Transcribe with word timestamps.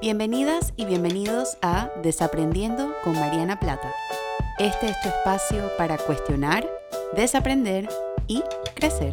Bienvenidas 0.00 0.72
y 0.76 0.86
bienvenidos 0.86 1.58
a 1.60 1.90
Desaprendiendo 2.02 2.94
con 3.04 3.12
Mariana 3.12 3.60
Plata. 3.60 3.92
Este 4.58 4.86
es 4.86 4.98
tu 5.02 5.10
espacio 5.10 5.70
para 5.76 5.98
cuestionar, 5.98 6.66
desaprender 7.14 7.86
y 8.26 8.42
crecer. 8.74 9.12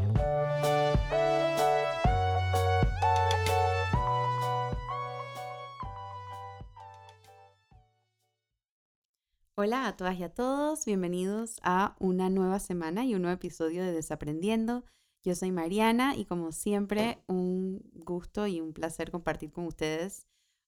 Hola 9.55 9.87
a 9.87 9.97
todas 9.97 10.17
y 10.17 10.23
a 10.23 10.33
todos, 10.33 10.85
bienvenidos 10.85 11.59
a 11.63 11.97
una 11.99 12.29
nueva 12.29 12.59
semana 12.59 13.03
y 13.03 13.13
un 13.13 13.23
nuevo 13.23 13.35
episodio 13.35 13.83
de 13.83 13.91
Desaprendiendo. 13.91 14.85
Yo 15.25 15.35
soy 15.35 15.51
Mariana 15.51 16.15
y 16.15 16.23
como 16.23 16.53
siempre 16.53 17.21
un 17.27 17.81
gusto 17.93 18.47
y 18.47 18.61
un 18.61 18.71
placer 18.71 19.11
compartir 19.11 19.51
con 19.51 19.65
ustedes 19.65 20.25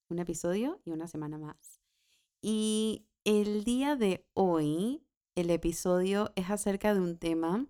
un 0.09 0.19
episodio 0.19 0.81
y 0.85 0.91
una 0.91 1.07
semana 1.07 1.37
más. 1.37 1.79
Y 2.41 3.05
el 3.23 3.63
día 3.63 3.95
de 3.95 4.25
hoy, 4.33 5.03
el 5.35 5.49
episodio 5.49 6.31
es 6.35 6.49
acerca 6.49 6.93
de 6.93 6.99
un 6.99 7.17
tema 7.17 7.67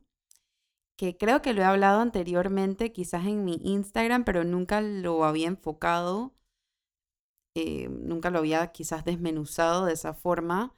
que 0.99 1.17
creo 1.17 1.41
que 1.41 1.53
lo 1.53 1.61
he 1.61 1.65
hablado 1.65 2.01
anteriormente, 2.01 2.91
quizás 2.91 3.25
en 3.25 3.45
mi 3.45 3.55
Instagram, 3.63 4.25
pero 4.25 4.43
nunca 4.43 4.81
lo 4.81 5.23
había 5.23 5.47
enfocado, 5.47 6.33
eh, 7.55 7.87
nunca 7.89 8.29
lo 8.29 8.39
había 8.39 8.71
quizás 8.73 9.05
desmenuzado 9.05 9.85
de 9.85 9.93
esa 9.93 10.13
forma. 10.13 10.75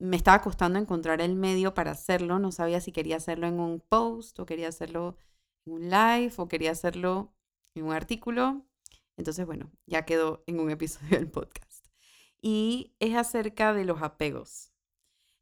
Me 0.00 0.16
estaba 0.16 0.42
costando 0.42 0.78
encontrar 0.78 1.20
el 1.20 1.34
medio 1.36 1.74
para 1.74 1.92
hacerlo, 1.92 2.38
no 2.38 2.52
sabía 2.52 2.80
si 2.80 2.92
quería 2.92 3.16
hacerlo 3.16 3.46
en 3.46 3.60
un 3.60 3.80
post 3.80 4.38
o 4.40 4.46
quería 4.46 4.68
hacerlo 4.68 5.16
en 5.66 5.72
un 5.74 5.82
live 5.90 6.32
o 6.36 6.48
quería 6.48 6.72
hacerlo 6.72 7.32
en 7.76 7.84
un 7.84 7.92
artículo. 7.92 8.67
Entonces, 9.18 9.44
bueno, 9.44 9.70
ya 9.86 10.06
quedó 10.06 10.44
en 10.46 10.60
un 10.60 10.70
episodio 10.70 11.18
del 11.18 11.30
podcast. 11.30 11.86
Y 12.40 12.94
es 13.00 13.14
acerca 13.16 13.74
de 13.74 13.84
los 13.84 14.00
apegos. 14.00 14.72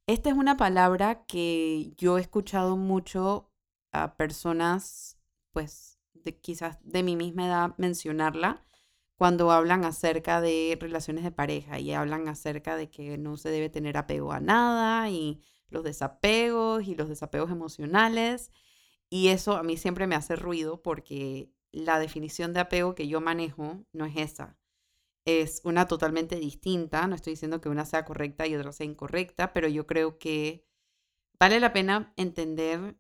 Esta 0.09 0.31
es 0.31 0.37
una 0.37 0.57
palabra 0.57 1.27
que 1.27 1.93
yo 1.97 2.19
he 2.19 2.21
escuchado 2.21 2.77
mucho 2.77 3.53
a 3.93 4.17
personas, 4.17 5.19
pues, 5.53 5.99
quizás 6.41 6.79
de 6.83 7.03
mi 7.03 7.17
misma 7.17 7.47
edad 7.47 7.75
mencionarla 7.77 8.65
cuando 9.17 9.51
hablan 9.51 9.85
acerca 9.85 10.41
de 10.41 10.77
relaciones 10.81 11.23
de 11.25 11.31
pareja 11.31 11.79
y 11.79 11.93
hablan 11.93 12.29
acerca 12.29 12.77
de 12.77 12.91
que 12.91 13.17
no 13.19 13.37
se 13.37 13.51
debe 13.51 13.71
tener 13.71 13.97
apego 13.97 14.33
a 14.33 14.41
nada 14.41 15.09
y 15.11 15.41
los 15.69 15.85
desapegos 15.85 16.87
y 16.87 16.95
los 16.95 17.09
desapegos 17.09 17.51
emocionales. 17.51 18.51
Y 19.09 19.29
eso 19.29 19.57
a 19.57 19.63
mí 19.63 19.77
siempre 19.77 20.07
me 20.07 20.17
hace 20.17 20.37
ruido 20.37 20.83
porque 20.83 21.53
la 21.73 21.99
definición 21.99 22.53
de 22.53 22.61
apego 22.61 22.95
que 22.95 23.09
yo 23.09 23.21
manejo 23.21 23.85
no 23.93 24.07
es 24.07 24.17
esa. 24.17 24.59
Es 25.25 25.61
una 25.65 25.87
totalmente 25.87 26.37
distinta. 26.37 27.07
No 27.07 27.15
estoy 27.15 27.33
diciendo 27.33 27.61
que 27.61 27.69
una 27.69 27.85
sea 27.85 28.05
correcta 28.05 28.47
y 28.47 28.55
otra 28.55 28.73
sea 28.73 28.87
incorrecta, 28.87 29.53
pero 29.53 29.69
yo 29.69 29.87
creo 29.87 30.19
que 30.19 30.67
vale 31.39 31.61
la 31.61 31.73
pena 31.73 32.13
entender 32.17 32.97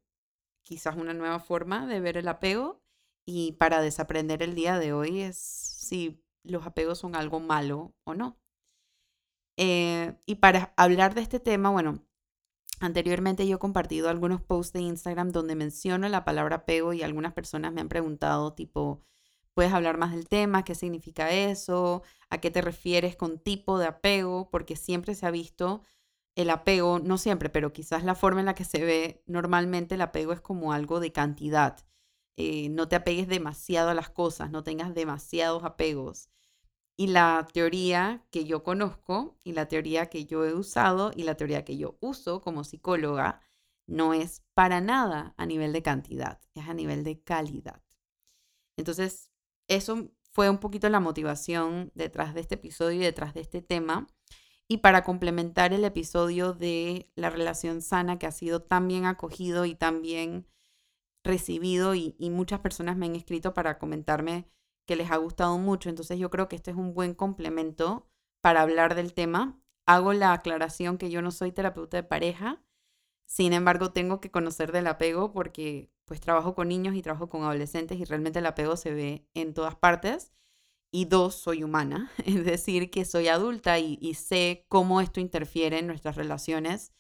quizás 0.62 0.96
una 0.96 1.14
nueva 1.14 1.38
forma 1.38 1.86
de 1.86 2.00
ver 2.00 2.16
el 2.16 2.28
apego 2.28 2.82
y 3.24 3.52
para 3.52 3.80
desaprender 3.80 4.42
el 4.42 4.54
día 4.54 4.78
de 4.78 4.92
hoy 4.92 5.20
es 5.20 5.36
si 5.38 6.22
los 6.42 6.66
apegos 6.66 6.98
son 6.98 7.16
algo 7.16 7.40
malo 7.40 7.94
o 8.04 8.14
no. 8.14 8.38
Eh, 9.56 10.16
y 10.26 10.36
para 10.36 10.74
hablar 10.76 11.14
de 11.14 11.22
este 11.22 11.40
tema, 11.40 11.70
bueno, 11.70 12.04
Anteriormente 12.80 13.46
yo 13.46 13.56
he 13.56 13.58
compartido 13.58 14.08
algunos 14.08 14.42
posts 14.42 14.72
de 14.74 14.80
Instagram 14.80 15.30
donde 15.32 15.54
menciono 15.54 16.08
la 16.08 16.24
palabra 16.24 16.56
apego 16.56 16.92
y 16.92 17.02
algunas 17.02 17.32
personas 17.32 17.72
me 17.72 17.80
han 17.80 17.88
preguntado 17.88 18.52
tipo, 18.52 19.02
¿puedes 19.54 19.72
hablar 19.72 19.96
más 19.98 20.12
del 20.12 20.28
tema? 20.28 20.64
¿Qué 20.64 20.74
significa 20.74 21.30
eso? 21.30 22.02
¿A 22.28 22.38
qué 22.38 22.50
te 22.50 22.60
refieres 22.60 23.16
con 23.16 23.38
tipo 23.38 23.78
de 23.78 23.86
apego? 23.86 24.50
Porque 24.50 24.76
siempre 24.76 25.14
se 25.14 25.26
ha 25.26 25.30
visto 25.30 25.82
el 26.34 26.50
apego, 26.50 26.98
no 26.98 27.18
siempre, 27.18 27.48
pero 27.48 27.72
quizás 27.72 28.04
la 28.04 28.14
forma 28.14 28.40
en 28.40 28.46
la 28.46 28.54
que 28.54 28.64
se 28.64 28.84
ve 28.84 29.22
normalmente 29.26 29.94
el 29.94 30.02
apego 30.02 30.32
es 30.34 30.40
como 30.40 30.72
algo 30.72 31.00
de 31.00 31.12
cantidad. 31.12 31.78
Eh, 32.36 32.68
no 32.68 32.88
te 32.88 32.96
apegues 32.96 33.28
demasiado 33.28 33.88
a 33.90 33.94
las 33.94 34.10
cosas, 34.10 34.50
no 34.50 34.62
tengas 34.62 34.94
demasiados 34.94 35.64
apegos. 35.64 36.28
Y 36.96 37.08
la 37.08 37.46
teoría 37.52 38.24
que 38.30 38.46
yo 38.46 38.62
conozco 38.62 39.38
y 39.44 39.52
la 39.52 39.68
teoría 39.68 40.06
que 40.06 40.24
yo 40.24 40.44
he 40.46 40.54
usado 40.54 41.12
y 41.14 41.24
la 41.24 41.34
teoría 41.36 41.64
que 41.64 41.76
yo 41.76 41.98
uso 42.00 42.40
como 42.40 42.64
psicóloga 42.64 43.42
no 43.86 44.14
es 44.14 44.42
para 44.54 44.80
nada 44.80 45.34
a 45.36 45.46
nivel 45.46 45.72
de 45.72 45.82
cantidad, 45.82 46.40
es 46.54 46.68
a 46.68 46.74
nivel 46.74 47.04
de 47.04 47.20
calidad. 47.20 47.82
Entonces, 48.76 49.30
eso 49.68 50.10
fue 50.32 50.50
un 50.50 50.58
poquito 50.58 50.88
la 50.88 51.00
motivación 51.00 51.92
detrás 51.94 52.34
de 52.34 52.40
este 52.40 52.56
episodio 52.56 53.00
y 53.00 53.04
detrás 53.04 53.34
de 53.34 53.40
este 53.40 53.62
tema. 53.62 54.06
Y 54.68 54.78
para 54.78 55.04
complementar 55.04 55.72
el 55.72 55.84
episodio 55.84 56.52
de 56.52 57.10
la 57.14 57.30
relación 57.30 57.80
sana 57.80 58.18
que 58.18 58.26
ha 58.26 58.32
sido 58.32 58.60
tan 58.62 58.88
bien 58.88 59.06
acogido 59.06 59.64
y 59.64 59.74
tan 59.74 60.02
bien 60.02 60.46
recibido 61.22 61.94
y, 61.94 62.16
y 62.18 62.30
muchas 62.30 62.60
personas 62.60 62.96
me 62.96 63.06
han 63.06 63.16
escrito 63.16 63.54
para 63.54 63.78
comentarme 63.78 64.48
que 64.86 64.96
les 64.96 65.10
ha 65.10 65.16
gustado 65.16 65.58
mucho. 65.58 65.88
Entonces 65.88 66.18
yo 66.18 66.30
creo 66.30 66.48
que 66.48 66.56
este 66.56 66.70
es 66.70 66.76
un 66.76 66.94
buen 66.94 67.14
complemento 67.14 68.06
para 68.40 68.62
hablar 68.62 68.94
del 68.94 69.12
tema. 69.12 69.60
Hago 69.86 70.12
la 70.12 70.32
aclaración 70.32 70.98
que 70.98 71.10
yo 71.10 71.22
no 71.22 71.30
soy 71.30 71.52
terapeuta 71.52 71.96
de 71.96 72.02
pareja, 72.02 72.62
sin 73.26 73.52
embargo 73.52 73.92
tengo 73.92 74.20
que 74.20 74.30
conocer 74.30 74.72
del 74.72 74.86
apego 74.86 75.32
porque 75.32 75.90
pues 76.04 76.20
trabajo 76.20 76.54
con 76.54 76.68
niños 76.68 76.94
y 76.94 77.02
trabajo 77.02 77.28
con 77.28 77.42
adolescentes 77.42 77.98
y 77.98 78.04
realmente 78.04 78.38
el 78.38 78.46
apego 78.46 78.76
se 78.76 78.94
ve 78.94 79.26
en 79.34 79.54
todas 79.54 79.76
partes. 79.76 80.32
Y 80.92 81.06
dos, 81.06 81.34
soy 81.34 81.64
humana, 81.64 82.10
es 82.24 82.44
decir, 82.44 82.90
que 82.90 83.04
soy 83.04 83.28
adulta 83.28 83.78
y, 83.78 83.98
y 84.00 84.14
sé 84.14 84.64
cómo 84.68 85.00
esto 85.00 85.20
interfiere 85.20 85.78
en 85.80 85.88
nuestras 85.88 86.16
relaciones 86.16 86.92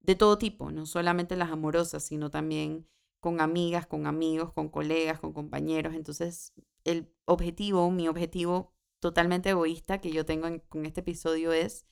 de 0.00 0.14
todo 0.14 0.38
tipo, 0.38 0.70
no 0.70 0.86
solamente 0.86 1.36
las 1.36 1.50
amorosas, 1.50 2.04
sino 2.04 2.30
también 2.30 2.86
con 3.20 3.40
amigas, 3.40 3.86
con 3.86 4.06
amigos, 4.06 4.52
con 4.52 4.68
colegas, 4.68 5.18
con 5.18 5.32
compañeros. 5.32 5.94
Entonces, 5.94 6.52
el 6.84 7.13
objetivo, 7.24 7.90
mi 7.90 8.08
objetivo 8.08 8.72
totalmente 9.00 9.50
egoísta 9.50 10.00
que 10.00 10.10
yo 10.10 10.24
tengo 10.24 10.48
con 10.68 10.86
este 10.86 11.00
episodio 11.00 11.52
es 11.52 11.86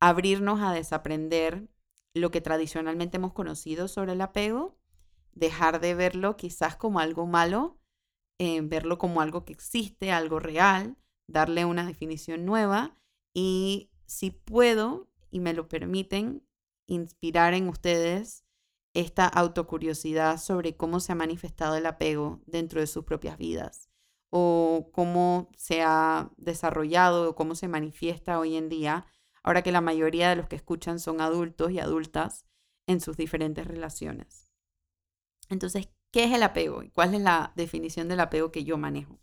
abrirnos 0.00 0.60
a 0.60 0.72
desaprender 0.72 1.68
lo 2.14 2.30
que 2.30 2.40
tradicionalmente 2.40 3.16
hemos 3.16 3.32
conocido 3.32 3.88
sobre 3.88 4.12
el 4.12 4.20
apego, 4.20 4.78
dejar 5.32 5.80
de 5.80 5.94
verlo 5.94 6.36
quizás 6.36 6.76
como 6.76 7.00
algo 7.00 7.26
malo, 7.26 7.78
eh, 8.38 8.60
verlo 8.62 8.98
como 8.98 9.20
algo 9.20 9.44
que 9.44 9.52
existe, 9.52 10.12
algo 10.12 10.38
real, 10.38 10.96
darle 11.26 11.64
una 11.64 11.86
definición 11.86 12.44
nueva 12.44 12.96
y 13.34 13.90
si 14.06 14.30
puedo 14.30 15.08
y 15.30 15.40
me 15.40 15.54
lo 15.54 15.68
permiten, 15.68 16.46
inspirar 16.86 17.54
en 17.54 17.68
ustedes 17.68 18.44
esta 18.94 19.26
autocuriosidad 19.26 20.38
sobre 20.38 20.76
cómo 20.76 21.00
se 21.00 21.12
ha 21.12 21.16
manifestado 21.16 21.76
el 21.76 21.86
apego 21.86 22.40
dentro 22.46 22.80
de 22.80 22.86
sus 22.86 23.04
propias 23.04 23.36
vidas 23.36 23.90
o 24.38 24.90
cómo 24.92 25.48
se 25.56 25.80
ha 25.80 26.30
desarrollado 26.36 27.30
o 27.30 27.34
cómo 27.34 27.54
se 27.54 27.68
manifiesta 27.68 28.38
hoy 28.38 28.56
en 28.56 28.68
día, 28.68 29.06
ahora 29.42 29.62
que 29.62 29.72
la 29.72 29.80
mayoría 29.80 30.28
de 30.28 30.36
los 30.36 30.46
que 30.46 30.56
escuchan 30.56 31.00
son 31.00 31.22
adultos 31.22 31.70
y 31.70 31.78
adultas 31.78 32.44
en 32.86 33.00
sus 33.00 33.16
diferentes 33.16 33.66
relaciones. 33.66 34.52
Entonces, 35.48 35.88
¿qué 36.10 36.24
es 36.24 36.32
el 36.32 36.42
apego 36.42 36.82
y 36.82 36.90
cuál 36.90 37.14
es 37.14 37.22
la 37.22 37.54
definición 37.56 38.08
del 38.08 38.20
apego 38.20 38.52
que 38.52 38.62
yo 38.62 38.76
manejo? 38.76 39.18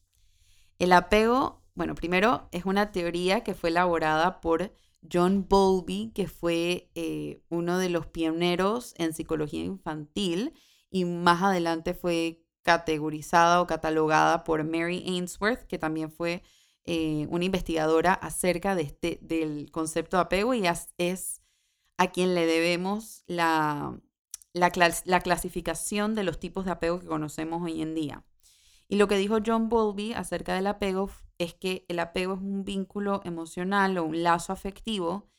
El 0.80 0.92
apego, 0.94 1.62
bueno, 1.76 1.94
primero 1.94 2.50
es 2.52 2.66
una 2.66 2.92
teoría 2.92 3.44
que 3.44 3.54
fue 3.54 3.70
elaborada 3.70 4.42
por 4.42 4.74
John 5.12 5.46
Bowlby, 5.48 6.12
que 6.16 6.26
fue 6.26 6.90
eh, 6.96 7.44
uno 7.50 7.78
de 7.78 7.90
los 7.90 8.08
pioneros 8.08 8.96
en 8.98 9.14
psicología 9.14 9.64
infantil 9.64 10.54
y 10.90 11.06
más 11.06 11.44
adelante 11.44 11.94
fue 11.94 12.43
categorizada 12.64 13.62
o 13.62 13.68
catalogada 13.68 14.44
por 14.44 14.64
Mary 14.64 15.04
Ainsworth, 15.06 15.64
que 15.68 15.78
también 15.78 16.12
fue 16.12 16.42
eh, 16.86 17.28
una 17.30 17.46
investigadora 17.46 18.14
acerca 18.14 18.76
de 18.76 18.84
este, 18.84 19.20
del 19.22 19.72
concepto 19.72 20.18
de 20.18 20.24
apego 20.24 20.54
y 20.54 20.64
es, 20.98 21.42
a 21.98 22.12
quien 22.12 22.36
le 22.36 22.46
debemos 22.46 23.24
la, 23.28 24.00
la, 24.54 24.72
la 25.06 25.22
clasificación 25.22 26.16
de 26.16 26.24
los 26.24 26.40
tipos 26.40 26.66
de 26.66 26.72
apego 26.72 27.00
que 27.00 27.08
conocemos 27.08 27.62
hoy 27.62 27.82
en 27.82 27.96
día. 27.96 28.26
Y 28.88 28.98
lo 28.98 29.08
que 29.08 29.18
dijo 29.18 29.38
John 29.46 29.70
Bowlby 29.70 30.14
acerca 30.14 30.56
del 30.56 30.68
apego 30.68 31.10
es 31.38 31.54
que 31.54 31.86
el 31.88 32.00
apego 32.00 32.34
es 32.34 32.42
un 32.42 32.64
vínculo 32.64 33.22
emocional 33.24 33.98
o 33.98 34.04
un 34.04 34.24
lazo 34.24 34.54
afectivo 34.54 35.30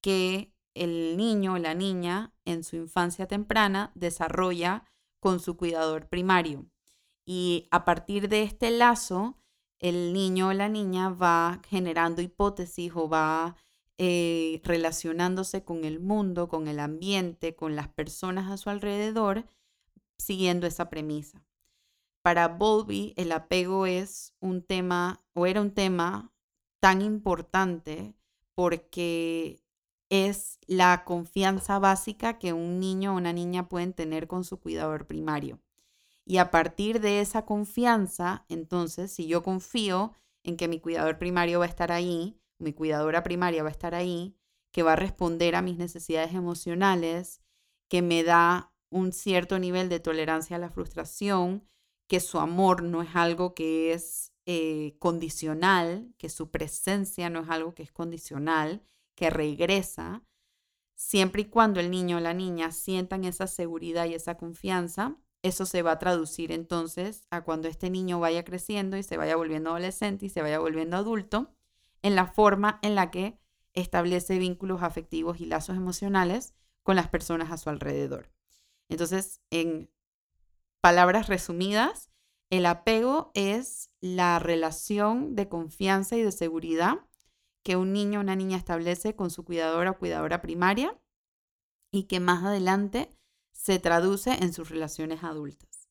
que 0.00 0.54
el 0.74 1.16
niño 1.16 1.54
o 1.54 1.58
la 1.58 1.74
niña 1.74 2.32
en 2.44 2.64
su 2.64 2.76
infancia 2.76 3.26
temprana 3.26 3.92
desarrolla 3.94 4.84
con 5.20 5.40
su 5.40 5.56
cuidador 5.56 6.08
primario. 6.08 6.66
Y 7.24 7.68
a 7.70 7.84
partir 7.84 8.28
de 8.28 8.42
este 8.42 8.70
lazo, 8.70 9.38
el 9.78 10.12
niño 10.12 10.48
o 10.48 10.52
la 10.52 10.68
niña 10.68 11.08
va 11.10 11.60
generando 11.68 12.22
hipótesis 12.22 12.92
o 12.94 13.08
va 13.08 13.56
eh, 13.98 14.60
relacionándose 14.64 15.64
con 15.64 15.84
el 15.84 16.00
mundo, 16.00 16.48
con 16.48 16.68
el 16.68 16.80
ambiente, 16.80 17.54
con 17.54 17.76
las 17.76 17.88
personas 17.88 18.50
a 18.50 18.56
su 18.56 18.70
alrededor, 18.70 19.44
siguiendo 20.18 20.66
esa 20.66 20.90
premisa 20.90 21.44
para 22.22 22.48
Bowlby 22.48 23.12
el 23.16 23.32
apego 23.32 23.86
es 23.86 24.34
un 24.40 24.62
tema 24.62 25.20
o 25.34 25.46
era 25.46 25.60
un 25.60 25.72
tema 25.72 26.32
tan 26.80 27.02
importante 27.02 28.14
porque 28.54 29.62
es 30.08 30.58
la 30.66 31.04
confianza 31.04 31.78
básica 31.78 32.38
que 32.38 32.52
un 32.52 32.80
niño 32.80 33.12
o 33.12 33.16
una 33.16 33.32
niña 33.32 33.68
pueden 33.68 33.92
tener 33.92 34.28
con 34.28 34.44
su 34.44 34.60
cuidador 34.60 35.06
primario. 35.06 35.60
Y 36.24 36.36
a 36.38 36.50
partir 36.50 37.00
de 37.00 37.20
esa 37.20 37.44
confianza, 37.44 38.44
entonces, 38.48 39.12
si 39.12 39.26
yo 39.26 39.42
confío 39.42 40.12
en 40.44 40.56
que 40.56 40.68
mi 40.68 40.80
cuidador 40.80 41.18
primario 41.18 41.58
va 41.58 41.66
a 41.66 41.68
estar 41.68 41.92
ahí, 41.92 42.38
mi 42.58 42.72
cuidadora 42.72 43.22
primaria 43.22 43.62
va 43.62 43.68
a 43.68 43.72
estar 43.72 43.94
ahí, 43.94 44.36
que 44.72 44.82
va 44.82 44.94
a 44.94 44.96
responder 44.96 45.54
a 45.54 45.62
mis 45.62 45.76
necesidades 45.76 46.34
emocionales, 46.34 47.42
que 47.88 48.02
me 48.02 48.22
da 48.22 48.72
un 48.90 49.12
cierto 49.12 49.58
nivel 49.58 49.88
de 49.88 50.00
tolerancia 50.00 50.56
a 50.56 50.58
la 50.58 50.70
frustración, 50.70 51.64
que 52.08 52.20
su 52.20 52.38
amor 52.38 52.82
no 52.82 53.02
es 53.02 53.14
algo 53.14 53.54
que 53.54 53.92
es 53.92 54.32
eh, 54.46 54.96
condicional, 54.98 56.12
que 56.18 56.28
su 56.28 56.50
presencia 56.50 57.30
no 57.30 57.40
es 57.40 57.48
algo 57.48 57.74
que 57.74 57.82
es 57.82 57.92
condicional, 57.92 58.82
que 59.14 59.30
regresa, 59.30 60.24
siempre 60.94 61.42
y 61.42 61.44
cuando 61.46 61.80
el 61.80 61.90
niño 61.90 62.18
o 62.18 62.20
la 62.20 62.34
niña 62.34 62.70
sientan 62.70 63.24
esa 63.24 63.46
seguridad 63.46 64.06
y 64.06 64.14
esa 64.14 64.36
confianza, 64.36 65.16
eso 65.42 65.66
se 65.66 65.82
va 65.82 65.92
a 65.92 65.98
traducir 65.98 66.52
entonces 66.52 67.26
a 67.30 67.42
cuando 67.42 67.68
este 67.68 67.90
niño 67.90 68.20
vaya 68.20 68.44
creciendo 68.44 68.96
y 68.96 69.02
se 69.02 69.16
vaya 69.16 69.36
volviendo 69.36 69.70
adolescente 69.70 70.26
y 70.26 70.28
se 70.28 70.42
vaya 70.42 70.58
volviendo 70.58 70.96
adulto, 70.96 71.54
en 72.02 72.14
la 72.14 72.26
forma 72.26 72.78
en 72.82 72.94
la 72.94 73.10
que 73.10 73.38
establece 73.74 74.38
vínculos 74.38 74.82
afectivos 74.82 75.40
y 75.40 75.46
lazos 75.46 75.76
emocionales 75.76 76.54
con 76.82 76.96
las 76.96 77.08
personas 77.08 77.50
a 77.50 77.56
su 77.56 77.70
alrededor. 77.70 78.32
Entonces, 78.88 79.40
en 79.50 79.90
palabras 80.80 81.28
resumidas, 81.28 82.10
el 82.50 82.66
apego 82.66 83.30
es 83.34 83.90
la 84.00 84.38
relación 84.38 85.34
de 85.34 85.48
confianza 85.48 86.16
y 86.16 86.22
de 86.22 86.32
seguridad 86.32 86.98
que 87.62 87.76
un 87.76 87.92
niño 87.92 88.18
o 88.18 88.22
una 88.22 88.36
niña 88.36 88.58
establece 88.58 89.14
con 89.16 89.30
su 89.30 89.44
cuidadora 89.44 89.92
o 89.92 89.98
cuidadora 89.98 90.42
primaria 90.42 91.00
y 91.90 92.04
que 92.04 92.20
más 92.20 92.44
adelante 92.44 93.08
se 93.52 93.78
traduce 93.78 94.32
en 94.32 94.52
sus 94.52 94.68
relaciones 94.68 95.22
adultas. 95.22 95.88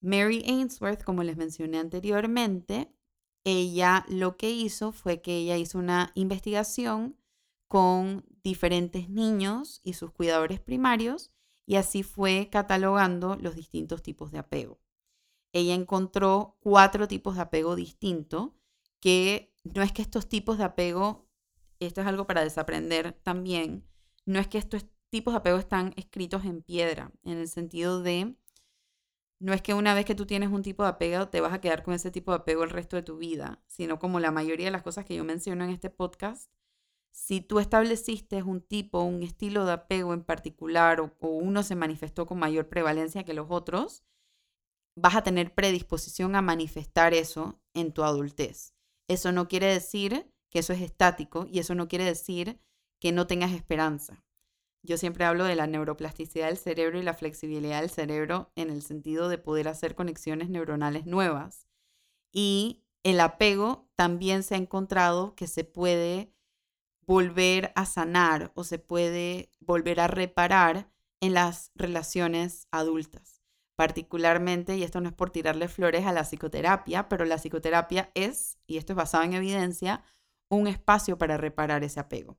Mary 0.00 0.42
Ainsworth, 0.46 1.02
como 1.02 1.22
les 1.22 1.36
mencioné 1.36 1.78
anteriormente, 1.78 2.94
ella 3.44 4.04
lo 4.08 4.36
que 4.36 4.50
hizo 4.50 4.92
fue 4.92 5.20
que 5.20 5.36
ella 5.38 5.56
hizo 5.56 5.78
una 5.78 6.12
investigación 6.14 7.16
con 7.68 8.24
diferentes 8.42 9.08
niños 9.08 9.80
y 9.84 9.94
sus 9.94 10.10
cuidadores 10.10 10.60
primarios 10.60 11.30
y 11.66 11.76
así 11.76 12.02
fue 12.02 12.48
catalogando 12.50 13.36
los 13.36 13.54
distintos 13.54 14.02
tipos 14.02 14.32
de 14.32 14.38
apego. 14.38 14.80
Ella 15.52 15.74
encontró 15.74 16.56
cuatro 16.60 17.08
tipos 17.08 17.36
de 17.36 17.42
apego 17.42 17.76
distintos 17.76 18.50
que 19.00 19.54
no 19.64 19.82
es 19.82 19.92
que 19.92 20.02
estos 20.02 20.28
tipos 20.28 20.58
de 20.58 20.64
apego, 20.64 21.28
esto 21.78 22.00
es 22.00 22.06
algo 22.06 22.26
para 22.26 22.42
desaprender 22.42 23.12
también, 23.22 23.86
no 24.26 24.38
es 24.38 24.48
que 24.48 24.58
estos 24.58 24.86
tipos 25.10 25.34
de 25.34 25.38
apego 25.38 25.58
están 25.58 25.92
escritos 25.96 26.44
en 26.44 26.62
piedra, 26.62 27.12
en 27.22 27.38
el 27.38 27.48
sentido 27.48 28.02
de 28.02 28.34
no 29.40 29.54
es 29.54 29.62
que 29.62 29.74
una 29.74 29.94
vez 29.94 30.04
que 30.04 30.14
tú 30.14 30.26
tienes 30.26 30.50
un 30.50 30.62
tipo 30.62 30.82
de 30.82 30.90
apego 30.90 31.28
te 31.28 31.40
vas 31.40 31.52
a 31.52 31.60
quedar 31.60 31.82
con 31.82 31.94
ese 31.94 32.10
tipo 32.10 32.30
de 32.30 32.38
apego 32.38 32.62
el 32.62 32.70
resto 32.70 32.96
de 32.96 33.02
tu 33.02 33.16
vida, 33.16 33.62
sino 33.66 33.98
como 33.98 34.20
la 34.20 34.30
mayoría 34.30 34.66
de 34.66 34.72
las 34.72 34.82
cosas 34.82 35.06
que 35.06 35.14
yo 35.14 35.24
menciono 35.24 35.64
en 35.64 35.70
este 35.70 35.88
podcast, 35.88 36.50
si 37.10 37.40
tú 37.40 37.58
estableciste 37.58 38.42
un 38.42 38.60
tipo, 38.60 39.00
un 39.02 39.22
estilo 39.22 39.64
de 39.64 39.72
apego 39.72 40.14
en 40.14 40.22
particular 40.22 41.00
o, 41.00 41.12
uno 41.20 41.62
se 41.62 41.74
manifestó 41.74 42.26
con 42.26 42.38
mayor 42.38 42.68
prevalencia 42.68 43.24
que 43.24 43.34
los 43.34 43.46
otros, 43.50 44.04
vas 44.94 45.16
a 45.16 45.22
tener 45.22 45.54
predisposición 45.54 46.36
a 46.36 46.42
manifestar 46.42 47.14
eso 47.14 47.60
en 47.74 47.92
tu 47.92 48.04
adultez. 48.04 48.74
Eso 49.08 49.32
no 49.32 49.48
quiere 49.48 49.66
decir 49.66 50.30
que 50.50 50.60
eso 50.60 50.72
es 50.72 50.82
estático 50.82 51.46
y 51.50 51.58
eso 51.60 51.74
no 51.74 51.88
quiere 51.88 52.04
decir 52.04 52.60
que 53.00 53.12
no 53.12 53.26
tengas 53.26 53.52
esperanza. 53.52 54.22
Yo 54.82 54.96
siempre 54.96 55.24
hablo 55.24 55.44
de 55.44 55.56
la 55.56 55.66
neuroplasticidad 55.66 56.46
del 56.46 56.56
cerebro 56.56 56.98
y 56.98 57.02
la 57.02 57.14
flexibilidad 57.14 57.80
del 57.80 57.90
cerebro 57.90 58.50
en 58.56 58.70
el 58.70 58.82
sentido 58.82 59.28
de 59.28 59.38
poder 59.38 59.68
hacer 59.68 59.94
conexiones 59.94 60.48
neuronales 60.48 61.06
nuevas. 61.06 61.66
Y 62.32 62.82
el 63.02 63.20
apego 63.20 63.88
también 63.94 64.42
se 64.42 64.54
ha 64.54 64.58
encontrado 64.58 65.34
que 65.34 65.46
se 65.46 65.64
puede 65.64 66.32
volver 67.06 67.72
a 67.74 67.84
sanar 67.84 68.52
o 68.54 68.64
se 68.64 68.78
puede 68.78 69.50
volver 69.60 70.00
a 70.00 70.06
reparar 70.06 70.90
en 71.20 71.34
las 71.34 71.72
relaciones 71.74 72.66
adultas. 72.70 73.42
Particularmente, 73.76 74.76
y 74.76 74.82
esto 74.82 75.00
no 75.00 75.08
es 75.08 75.14
por 75.14 75.30
tirarle 75.30 75.68
flores 75.68 76.06
a 76.06 76.12
la 76.12 76.24
psicoterapia, 76.24 77.08
pero 77.08 77.24
la 77.24 77.36
psicoterapia 77.36 78.10
es, 78.14 78.58
y 78.66 78.78
esto 78.78 78.92
es 78.92 78.96
basado 78.96 79.24
en 79.24 79.34
evidencia, 79.34 80.04
un 80.48 80.66
espacio 80.66 81.18
para 81.18 81.36
reparar 81.36 81.84
ese 81.84 82.00
apego 82.00 82.38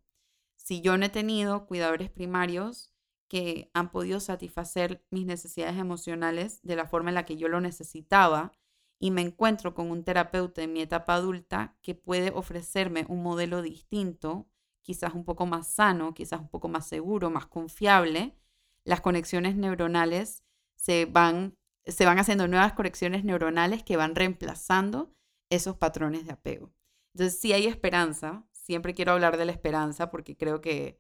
si 0.63 0.81
yo 0.81 0.97
no 0.97 1.05
he 1.05 1.09
tenido 1.09 1.65
cuidadores 1.65 2.09
primarios 2.09 2.91
que 3.27 3.71
han 3.73 3.91
podido 3.91 4.19
satisfacer 4.19 5.03
mis 5.09 5.25
necesidades 5.25 5.77
emocionales 5.77 6.59
de 6.63 6.75
la 6.75 6.85
forma 6.85 7.09
en 7.09 7.15
la 7.15 7.25
que 7.25 7.37
yo 7.37 7.47
lo 7.47 7.61
necesitaba 7.61 8.51
y 8.99 9.09
me 9.09 9.21
encuentro 9.21 9.73
con 9.73 9.89
un 9.89 10.03
terapeuta 10.03 10.61
en 10.61 10.73
mi 10.73 10.81
etapa 10.81 11.15
adulta 11.15 11.75
que 11.81 11.95
puede 11.95 12.31
ofrecerme 12.31 13.05
un 13.09 13.23
modelo 13.23 13.61
distinto, 13.61 14.47
quizás 14.81 15.13
un 15.15 15.25
poco 15.25 15.45
más 15.45 15.67
sano, 15.67 16.13
quizás 16.13 16.39
un 16.39 16.49
poco 16.49 16.67
más 16.67 16.87
seguro, 16.87 17.31
más 17.31 17.47
confiable, 17.47 18.35
las 18.83 19.01
conexiones 19.01 19.55
neuronales 19.55 20.43
se 20.75 21.05
van, 21.05 21.55
se 21.85 22.05
van 22.05 22.19
haciendo 22.19 22.47
nuevas 22.47 22.73
conexiones 22.73 23.23
neuronales 23.23 23.83
que 23.83 23.97
van 23.97 24.13
reemplazando 24.13 25.15
esos 25.49 25.77
patrones 25.77 26.25
de 26.25 26.33
apego. 26.33 26.71
Entonces 27.13 27.39
sí 27.39 27.53
hay 27.53 27.65
esperanza, 27.65 28.45
siempre 28.61 28.93
quiero 28.93 29.11
hablar 29.11 29.37
de 29.37 29.45
la 29.45 29.51
esperanza 29.51 30.09
porque 30.09 30.37
creo 30.37 30.61
que 30.61 30.99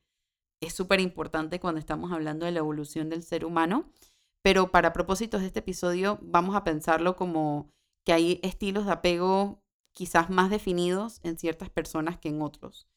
es 0.61 0.73
súper 0.73 0.99
importante 0.99 1.59
cuando 1.59 1.79
estamos 1.79 2.11
hablando 2.11 2.45
de 2.45 2.51
la 2.51 2.59
evolución 2.59 3.09
del 3.09 3.23
ser 3.23 3.45
humano, 3.45 3.91
pero 4.41 4.71
para 4.71 4.93
propósitos 4.93 5.41
de 5.41 5.47
este 5.47 5.59
episodio 5.59 6.19
vamos 6.21 6.55
a 6.55 6.63
pensarlo 6.63 7.15
como 7.15 7.71
que 8.03 8.13
hay 8.13 8.39
estilos 8.43 8.85
de 8.85 8.91
apego 8.91 9.63
quizás 9.93 10.29
más 10.29 10.49
definidos 10.49 11.19
en 11.23 11.37
ciertas 11.37 11.69
personas 11.69 12.17
que 12.17 12.29
en 12.29 12.41
otros, 12.41 12.87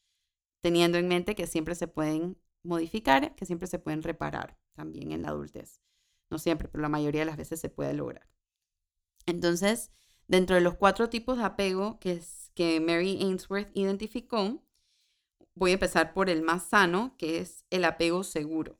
teniendo 0.61 0.97
en 0.97 1.07
mente 1.07 1.35
que 1.35 1.47
siempre 1.47 1.75
se 1.75 1.87
pueden 1.87 2.37
modificar, 2.63 3.35
que 3.35 3.45
siempre 3.45 3.67
se 3.67 3.79
pueden 3.79 4.01
reparar 4.01 4.57
también 4.73 5.11
en 5.11 5.21
la 5.21 5.29
adultez. 5.29 5.81
No 6.29 6.39
siempre, 6.39 6.67
pero 6.67 6.81
la 6.81 6.89
mayoría 6.89 7.21
de 7.21 7.25
las 7.25 7.37
veces 7.37 7.59
se 7.59 7.69
puede 7.69 7.93
lograr. 7.93 8.27
Entonces, 9.27 9.91
dentro 10.27 10.55
de 10.55 10.61
los 10.61 10.75
cuatro 10.75 11.09
tipos 11.09 11.37
de 11.37 11.43
apego 11.43 11.99
que 11.99 12.11
que 12.55 12.79
Mary 12.79 13.19
Ainsworth 13.21 13.69
identificó, 13.73 14.63
voy 15.53 15.71
a 15.71 15.75
empezar 15.75 16.13
por 16.13 16.29
el 16.29 16.41
más 16.41 16.63
sano, 16.63 17.15
que 17.17 17.39
es 17.39 17.65
el 17.69 17.85
apego 17.85 18.23
seguro. 18.23 18.79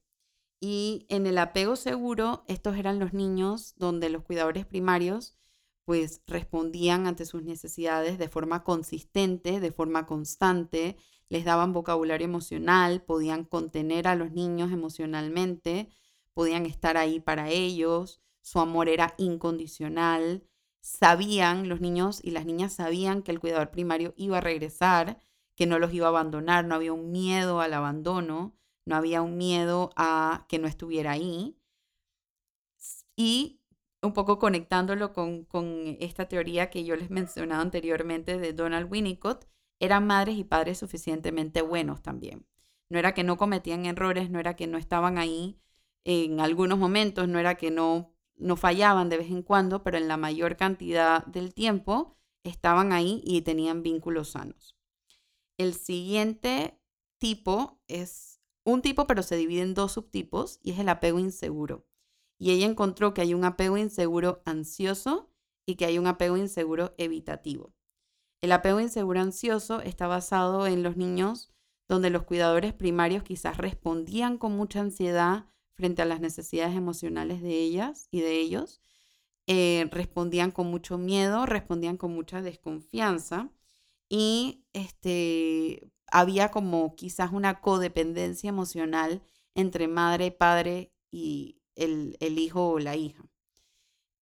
Y 0.60 1.05
en 1.10 1.27
el 1.27 1.38
apego 1.38 1.75
seguro, 1.75 2.44
estos 2.48 2.77
eran 2.77 3.00
los 3.00 3.13
niños 3.13 3.75
donde 3.77 4.10
los 4.10 4.24
cuidadores 4.24 4.65
primarios 4.65 5.38
pues 5.84 6.24
respondían 6.25 7.05
ante 7.05 7.25
sus 7.25 7.44
necesidades 7.44 8.17
de 8.17 8.27
forma 8.27 8.63
consistente, 8.63 9.60
de 9.60 9.72
forma 9.72 10.08
constante, 10.08 10.98
les 11.29 11.46
daban 11.46 11.74
vocabulario 11.74 12.25
emocional, 12.25 13.03
podían 13.03 13.44
contener 13.46 14.08
a 14.08 14.15
los 14.15 14.32
niños 14.32 14.72
emocionalmente, 14.72 15.89
podían 16.34 16.65
estar 16.65 16.98
ahí 16.98 17.20
para 17.20 17.50
ellos, 17.50 18.20
su 18.41 18.60
amor 18.60 18.89
era 18.89 19.13
incondicional, 19.17 20.44
sabían, 20.86 21.68
los 21.68 21.82
niños 21.82 22.20
y 22.24 22.30
las 22.30 22.46
niñas 22.46 22.74
sabían 22.74 23.24
que 23.24 23.32
el 23.32 23.39
cuidador 23.39 23.72
primario 23.72 24.13
iba 24.18 24.38
a 24.38 24.42
regresar, 24.42 25.20
que 25.56 25.65
no 25.65 25.80
los 25.80 25.92
iba 25.92 26.06
a 26.06 26.10
abandonar, 26.10 26.63
no 26.65 26.75
había 26.75 26.94
un 26.94 27.12
miedo 27.12 27.60
al 27.60 27.74
abandono, 27.74 28.56
no 28.86 28.96
había 28.96 29.24
un 29.24 29.36
miedo 29.36 29.89
a 29.96 30.46
que 30.48 30.60
no 30.60 30.68
estuviera 30.68 31.12
ahí. 31.12 31.58
Y 33.15 33.62
un 34.04 34.13
poco 34.13 34.38
conectándolo 34.38 35.12
con, 35.12 35.46
con 35.46 35.98
esta 36.00 36.27
teoría 36.27 36.70
que 36.70 36.84
yo 36.84 36.96
les 36.96 37.10
mencionaba 37.10 37.63
anteriormente 37.63 38.38
de 38.38 38.54
Donald 38.54 38.92
Winnicott, 38.92 39.48
eran 39.80 40.06
madres 40.06 40.38
y 40.38 40.44
padres 40.44 40.77
suficientemente 40.77 41.63
buenos 41.63 42.04
también. 42.04 42.46
No 42.89 43.00
era 43.00 43.15
que 43.15 43.24
no 43.24 43.38
cometían 43.38 43.88
errores, 43.88 44.30
no 44.30 44.39
era 44.39 44.56
que 44.56 44.68
no 44.68 44.77
estaban 44.77 45.18
ahí 45.18 45.60
en 46.04 46.39
algunos 46.42 46.77
momentos, 46.77 47.27
no 47.27 47.39
era 47.39 47.56
que 47.56 47.72
no 47.72 48.14
no 48.38 48.56
fallaban 48.58 49.10
de 49.10 49.18
vez 49.18 49.32
en 49.32 49.42
cuando, 49.42 49.84
pero 49.84 49.98
en 49.98 50.08
la 50.08 50.18
mayor 50.18 50.58
cantidad 50.58 51.25
del 51.25 51.54
tiempo 51.54 52.18
estaban 52.44 52.92
ahí 52.92 53.22
y 53.25 53.42
tenían 53.42 53.84
vínculos 53.84 54.32
sanos. 54.32 54.77
El 55.58 55.74
siguiente 55.74 56.80
tipo 57.18 57.82
es 57.88 58.42
un 58.65 58.82
tipo, 58.82 59.08
pero 59.08 59.24
se 59.24 59.38
divide 59.38 59.62
en 59.62 59.74
dos 59.74 59.94
subtipos 59.94 60.60
y 60.63 60.72
es 60.72 60.80
el 60.80 60.89
apego 60.89 61.20
inseguro. 61.20 61.88
Y 62.38 62.51
ella 62.51 62.65
encontró 62.65 63.13
que 63.13 63.22
hay 63.22 63.34
un 63.34 63.46
apego 63.46 63.77
inseguro 63.77 64.42
ansioso 64.46 65.32
y 65.65 65.75
que 65.75 65.86
hay 65.86 65.98
un 65.98 66.08
apego 66.08 66.36
inseguro 66.36 66.94
evitativo. 66.98 67.74
El 68.42 68.51
apego 68.51 68.80
inseguro 68.80 69.22
ansioso 69.22 69.82
está 69.82 70.08
basado 70.08 70.68
en 70.68 70.84
los 70.84 70.98
niños 70.98 71.51
donde 71.88 72.10
los 72.10 72.24
cuidadores 72.24 72.74
primarios 72.74 73.24
quizás 73.24 73.58
respondían 73.58 74.38
con 74.38 74.56
mucha 74.56 74.82
ansiedad 74.82 75.46
frente 75.75 76.01
a 76.01 76.05
las 76.05 76.22
necesidades 76.22 76.75
emocionales 76.75 77.41
de 77.41 77.53
ellas 77.53 78.08
y 78.12 78.22
de 78.22 78.39
ellos. 78.39 78.82
Eh, 79.48 79.88
respondían 79.91 80.51
con 80.51 80.67
mucho 80.67 80.98
miedo, 80.98 81.46
respondían 81.46 81.98
con 81.98 82.12
mucha 82.12 82.41
desconfianza 82.41 83.51
y 84.10 84.65
este, 84.74 85.91
había 86.12 86.50
como 86.50 86.96
quizás 86.96 87.32
una 87.32 87.62
codependencia 87.62 88.50
emocional 88.50 89.22
entre 89.53 89.88
madre, 89.88 90.32
padre 90.32 90.91
y 91.12 91.62
el, 91.75 92.17
el 92.20 92.39
hijo 92.39 92.70
o 92.70 92.79
la 92.79 92.96
hija. 92.96 93.24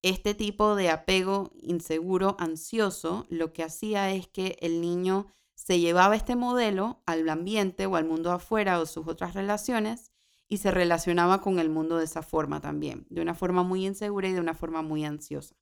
Este 0.02 0.34
tipo 0.34 0.76
de 0.76 0.90
apego 0.90 1.52
inseguro, 1.62 2.36
ansioso, 2.38 3.26
lo 3.30 3.54
que 3.54 3.64
hacía 3.64 4.12
es 4.12 4.28
que 4.28 4.58
el 4.60 4.82
niño 4.82 5.28
se 5.56 5.80
llevaba 5.80 6.18
este 6.18 6.36
modelo 6.36 7.02
al 7.06 7.30
ambiente 7.30 7.86
o 7.86 7.96
al 7.96 8.04
mundo 8.04 8.32
afuera 8.34 8.80
o 8.82 8.86
sus 8.86 9.08
otras 9.08 9.34
relaciones 9.34 10.13
y 10.54 10.58
se 10.58 10.70
relacionaba 10.70 11.42
con 11.42 11.58
el 11.58 11.72
mundo 11.72 11.98
de 11.98 12.04
esa 12.04 12.22
forma 12.22 12.62
también, 12.62 13.08
de 13.10 13.24
una 13.24 13.34
forma 13.34 13.64
muy 13.64 13.88
insegura 13.88 14.28
y 14.28 14.34
de 14.34 14.40
una 14.40 14.54
forma 14.54 14.84
muy 14.84 15.04
ansiosa. 15.04 15.56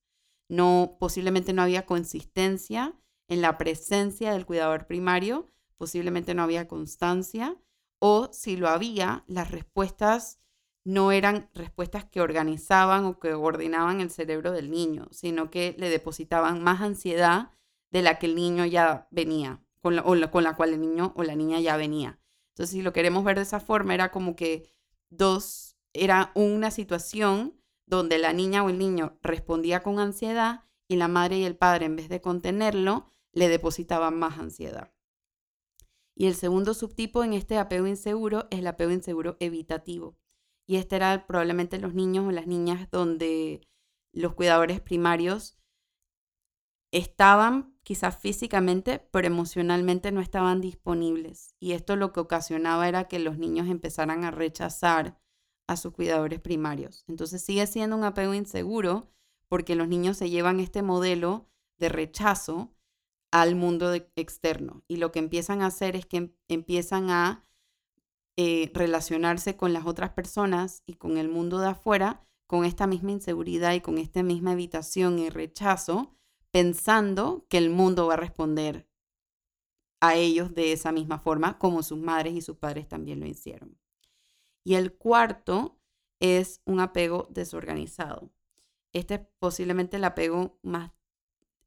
No, 0.50 0.98
posiblemente 1.00 1.54
no 1.54 1.62
había 1.62 1.86
consistencia 1.86 2.94
en 3.30 3.40
la 3.40 3.58
presencia 3.58 4.34
del 4.34 4.46
cuidador 4.46 4.88
primario, 4.88 5.50
posiblemente 5.78 6.34
no 6.34 6.44
había 6.44 6.68
constancia 6.68 7.56
o 8.00 8.28
si 8.34 8.58
lo 8.58 8.68
había, 8.68 9.24
las 9.28 9.50
respuestas 9.50 10.42
no 10.84 11.14
eran 11.14 11.50
respuestas 11.54 12.04
que 12.04 12.20
organizaban 12.20 13.06
o 13.06 13.18
que 13.18 13.34
ordenaban 13.34 14.02
el 14.02 14.10
cerebro 14.10 14.52
del 14.52 14.70
niño, 14.70 15.08
sino 15.12 15.50
que 15.50 15.74
le 15.80 15.90
depositaban 15.90 16.62
más 16.62 16.82
ansiedad 16.82 17.52
de 17.92 18.02
la 18.02 18.20
que 18.20 18.26
el 18.26 18.36
niño 18.36 18.66
ya 18.66 19.08
venía, 19.10 19.64
con 19.80 19.96
la, 19.96 20.02
o 20.02 20.32
con 20.32 20.44
la 20.44 20.58
cual 20.58 20.74
el 20.74 20.82
niño 20.82 21.14
o 21.16 21.24
la 21.24 21.36
niña 21.36 21.62
ya 21.62 21.78
venía. 21.78 22.20
Entonces, 22.50 22.74
si 22.74 22.82
lo 22.82 22.92
queremos 22.92 23.24
ver 23.24 23.38
de 23.38 23.44
esa 23.44 23.62
forma, 23.62 23.94
era 23.94 24.12
como 24.12 24.36
que 24.36 24.70
dos, 25.12 25.78
era 25.94 26.32
una 26.34 26.72
situación 26.72 27.62
donde 27.86 28.18
la 28.18 28.34
niña 28.34 28.64
o 28.64 28.70
el 28.70 28.80
niño 28.80 29.20
respondía 29.22 29.84
con 29.84 30.00
ansiedad 30.00 30.64
y 30.88 30.96
la 30.96 31.08
madre 31.08 31.38
y 31.38 31.44
el 31.44 31.56
padre, 31.56 31.86
en 31.86 31.96
vez 31.96 32.10
de 32.10 32.22
contenerlo, 32.22 33.08
le 33.34 33.50
depositaban 33.50 34.18
más 34.18 34.40
ansiedad. 34.40 34.94
Y 36.16 36.28
el 36.28 36.36
segundo 36.36 36.74
subtipo 36.74 37.24
en 37.24 37.34
este 37.34 37.58
apego 37.58 37.88
inseguro 37.88 38.48
es 38.50 38.60
el 38.60 38.68
apego 38.68 38.92
inseguro 38.92 39.38
evitativo. 39.40 40.18
Y 40.66 40.78
este 40.78 40.96
era 40.96 41.26
probablemente 41.28 41.80
los 41.80 41.94
niños 41.94 42.28
o 42.28 42.32
las 42.32 42.48
niñas 42.48 42.90
donde 42.92 43.68
los 44.12 44.34
cuidadores 44.34 44.82
primarios 44.82 45.58
estaban 46.92 47.76
quizás 47.84 48.18
físicamente, 48.18 49.00
pero 49.12 49.28
emocionalmente 49.28 50.12
no 50.12 50.22
estaban 50.22 50.62
disponibles. 50.62 51.56
Y 51.60 51.72
esto 51.72 51.96
lo 51.96 52.14
que 52.14 52.20
ocasionaba 52.20 52.88
era 52.88 53.08
que 53.08 53.20
los 53.20 53.38
niños 53.38 53.68
empezaran 53.68 54.24
a 54.24 54.32
rechazar 54.32 55.20
a 55.68 55.78
sus 55.78 55.94
cuidadores 55.94 56.40
primarios. 56.40 57.06
Entonces 57.08 57.42
sigue 57.42 57.66
siendo 57.68 57.96
un 57.96 58.04
apego 58.04 58.34
inseguro 58.34 59.10
porque 59.48 59.76
los 59.76 59.88
niños 59.88 60.18
se 60.18 60.30
llevan 60.30 60.60
este 60.60 60.82
modelo 60.82 61.50
de 61.78 61.90
rechazo 61.90 62.74
al 63.32 63.56
mundo 63.56 63.94
externo. 64.16 64.84
Y 64.88 64.98
lo 64.98 65.12
que 65.12 65.20
empiezan 65.20 65.62
a 65.62 65.68
hacer 65.68 65.96
es 65.96 66.06
que 66.06 66.18
em, 66.18 66.34
empiezan 66.48 67.10
a 67.10 67.46
eh, 68.38 68.72
relacionarse 68.74 69.56
con 69.56 69.74
las 69.74 69.86
otras 69.86 70.12
personas 70.12 70.84
y 70.86 70.96
con 70.96 71.18
el 71.18 71.30
mundo 71.30 71.60
de 71.60 71.70
afuera 71.70 72.26
con 72.52 72.66
esta 72.66 72.86
misma 72.86 73.12
inseguridad 73.12 73.74
y 73.74 73.80
con 73.80 73.98
esta 73.98 74.24
misma 74.24 74.52
evitación 74.52 75.20
y 75.20 75.30
rechazo, 75.30 76.18
pensando 76.52 77.46
que 77.50 77.58
el 77.58 77.70
mundo 77.70 78.08
va 78.08 78.14
a 78.14 78.18
responder 78.18 78.88
a 80.02 80.16
ellos 80.16 80.54
de 80.54 80.74
esa 80.74 80.92
misma 80.92 81.20
forma 81.20 81.58
como 81.58 81.84
sus 81.84 81.98
madres 81.98 82.34
y 82.34 82.42
sus 82.42 82.58
padres 82.58 82.88
también 82.88 83.20
lo 83.20 83.28
hicieron. 83.28 83.78
Y 84.64 84.76
el 84.76 84.94
cuarto 84.94 85.80
es 86.20 86.62
un 86.66 86.80
apego 86.80 87.28
desorganizado. 87.30 88.32
Este 88.94 89.16
es 89.16 89.22
posiblemente 89.40 89.98
el 89.98 90.04
apego 90.04 90.60
más 90.62 90.92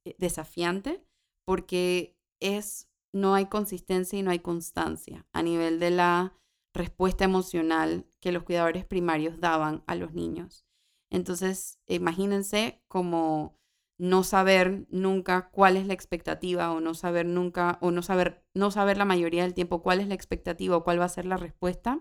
eh, 0.04 0.14
desafiante 0.18 1.04
porque 1.44 2.16
es 2.40 2.88
no 3.12 3.34
hay 3.34 3.46
consistencia 3.46 4.18
y 4.18 4.22
no 4.22 4.30
hay 4.30 4.40
constancia 4.40 5.26
a 5.32 5.42
nivel 5.42 5.78
de 5.78 5.90
la 5.90 6.34
respuesta 6.72 7.24
emocional 7.24 8.06
que 8.20 8.32
los 8.32 8.42
cuidadores 8.42 8.84
primarios 8.84 9.38
daban 9.38 9.84
a 9.86 9.94
los 9.94 10.12
niños. 10.12 10.66
Entonces, 11.10 11.78
imagínense 11.86 12.82
como 12.88 13.60
no 13.96 14.24
saber 14.24 14.86
nunca 14.90 15.50
cuál 15.50 15.76
es 15.76 15.86
la 15.86 15.94
expectativa 15.94 16.72
o 16.72 16.80
no 16.80 16.94
saber 16.94 17.26
nunca 17.26 17.78
o 17.80 17.90
no 17.90 18.02
saber 18.02 18.44
no 18.52 18.70
saber 18.70 18.98
la 18.98 19.04
mayoría 19.04 19.42
del 19.42 19.54
tiempo 19.54 19.82
cuál 19.82 20.00
es 20.00 20.08
la 20.08 20.14
expectativa 20.14 20.76
o 20.76 20.84
cuál 20.84 21.00
va 21.00 21.04
a 21.04 21.08
ser 21.08 21.26
la 21.26 21.36
respuesta 21.36 21.98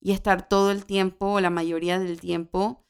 y 0.00 0.12
estar 0.12 0.48
todo 0.48 0.70
el 0.70 0.86
tiempo 0.86 1.34
o 1.34 1.40
la 1.40 1.50
mayoría 1.50 1.98
del 1.98 2.20
tiempo 2.20 2.84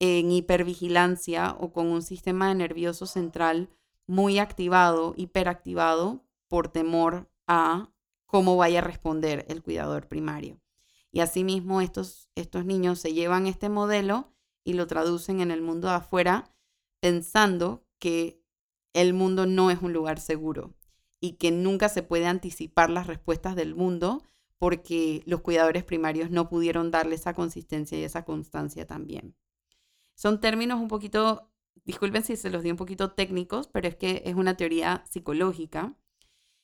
en 0.00 0.32
hipervigilancia 0.32 1.56
o 1.58 1.72
con 1.72 1.86
un 1.86 2.02
sistema 2.02 2.52
nervioso 2.54 3.06
central 3.06 3.70
muy 4.06 4.38
activado, 4.38 5.14
hiperactivado 5.16 6.24
por 6.48 6.68
temor 6.68 7.30
a 7.46 7.92
cómo 8.26 8.56
vaya 8.56 8.80
a 8.80 8.82
responder 8.82 9.46
el 9.48 9.62
cuidador 9.62 10.08
primario. 10.08 10.60
Y 11.12 11.20
asimismo 11.20 11.80
estos, 11.80 12.28
estos 12.34 12.64
niños 12.64 12.98
se 12.98 13.12
llevan 13.12 13.46
este 13.46 13.68
modelo 13.68 14.32
y 14.64 14.74
lo 14.74 14.86
traducen 14.86 15.40
en 15.40 15.50
el 15.50 15.62
mundo 15.62 15.88
de 15.88 15.94
afuera 15.94 16.52
pensando 17.00 17.84
que 17.98 18.42
el 18.92 19.14
mundo 19.14 19.46
no 19.46 19.70
es 19.70 19.80
un 19.82 19.92
lugar 19.92 20.20
seguro 20.20 20.74
y 21.20 21.32
que 21.32 21.50
nunca 21.50 21.88
se 21.88 22.02
puede 22.02 22.26
anticipar 22.26 22.90
las 22.90 23.06
respuestas 23.06 23.56
del 23.56 23.74
mundo 23.74 24.22
porque 24.58 25.22
los 25.26 25.40
cuidadores 25.40 25.84
primarios 25.84 26.30
no 26.30 26.48
pudieron 26.48 26.90
darle 26.90 27.14
esa 27.14 27.34
consistencia 27.34 27.98
y 27.98 28.04
esa 28.04 28.24
constancia 28.24 28.86
también. 28.86 29.34
Son 30.14 30.40
términos 30.40 30.80
un 30.80 30.88
poquito 30.88 31.50
disculpen 31.84 32.22
si 32.22 32.36
se 32.36 32.50
los 32.50 32.62
di 32.62 32.70
un 32.70 32.76
poquito 32.76 33.12
técnicos, 33.12 33.68
pero 33.68 33.88
es 33.88 33.96
que 33.96 34.22
es 34.24 34.34
una 34.34 34.56
teoría 34.56 35.04
psicológica. 35.08 35.94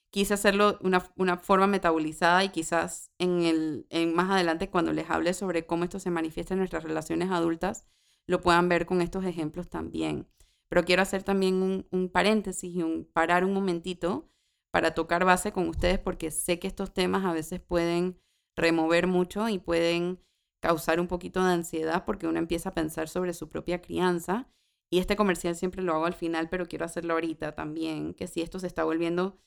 Quise 0.09 0.33
hacerlo 0.33 0.77
una, 0.81 1.03
una, 1.17 1.37
forma 1.37 1.67
metabolizada 1.67 2.43
y 2.43 2.49
quizás 2.49 3.11
en 3.19 3.41
el, 3.41 3.87
en 3.89 4.15
más 4.15 4.31
adelante 4.31 4.69
cuando 4.69 4.93
les 4.93 5.09
hable 5.09 5.33
sobre 5.33 5.65
cómo 5.65 5.83
esto 5.83 5.99
se 5.99 6.11
manifiesta 6.11 6.53
en 6.53 6.59
nuestras 6.59 6.83
relaciones 6.83 7.29
adultas, 7.29 7.85
lo 8.27 8.41
puedan 8.41 8.69
ver 8.69 8.85
con 8.85 9.01
estos 9.01 9.25
ejemplos 9.25 9.69
también. 9.69 10.27
Pero 10.69 10.83
quiero 10.83 11.01
hacer 11.01 11.23
también 11.23 11.85
un, 11.89 12.09
paréntesis 12.09 12.75
y 12.75 12.83
un, 12.83 13.05
parar 13.05 13.45
un 13.45 13.53
momentito 13.53 14.29
para 14.71 14.93
tocar 14.93 15.25
base 15.25 15.51
con 15.51 15.69
ustedes 15.69 15.97
porque 15.97 16.29
sé 16.29 16.59
que 16.59 16.67
estos 16.67 16.93
temas 16.93 17.25
a 17.25 17.33
veces 17.33 17.61
pueden 17.61 18.19
remover 18.55 19.07
mucho 19.07 19.47
y 19.47 19.59
pueden 19.59 20.19
causar 20.61 20.99
un 20.99 21.07
poquito 21.07 21.43
de 21.43 21.53
ansiedad 21.53 22.03
porque 22.05 22.27
uno 22.27 22.39
empieza 22.39 22.69
a 22.69 22.73
pensar 22.73 23.07
sobre 23.07 23.33
su 23.33 23.47
propia 23.47 23.81
crianza 23.81 24.49
y 24.89 24.99
este 24.99 25.15
comercial 25.15 25.55
siempre 25.55 25.83
lo 25.83 25.93
hago 25.93 26.05
al 26.05 26.13
final, 26.13 26.49
pero 26.49 26.67
quiero 26.67 26.85
hacerlo 26.85 27.13
ahorita 27.13 27.53
también, 27.55 28.13
que 28.13 28.27
si 28.27 28.41
esto 28.41 28.59
se 28.59 28.67
está 28.67 28.83
volviendo 28.83 29.37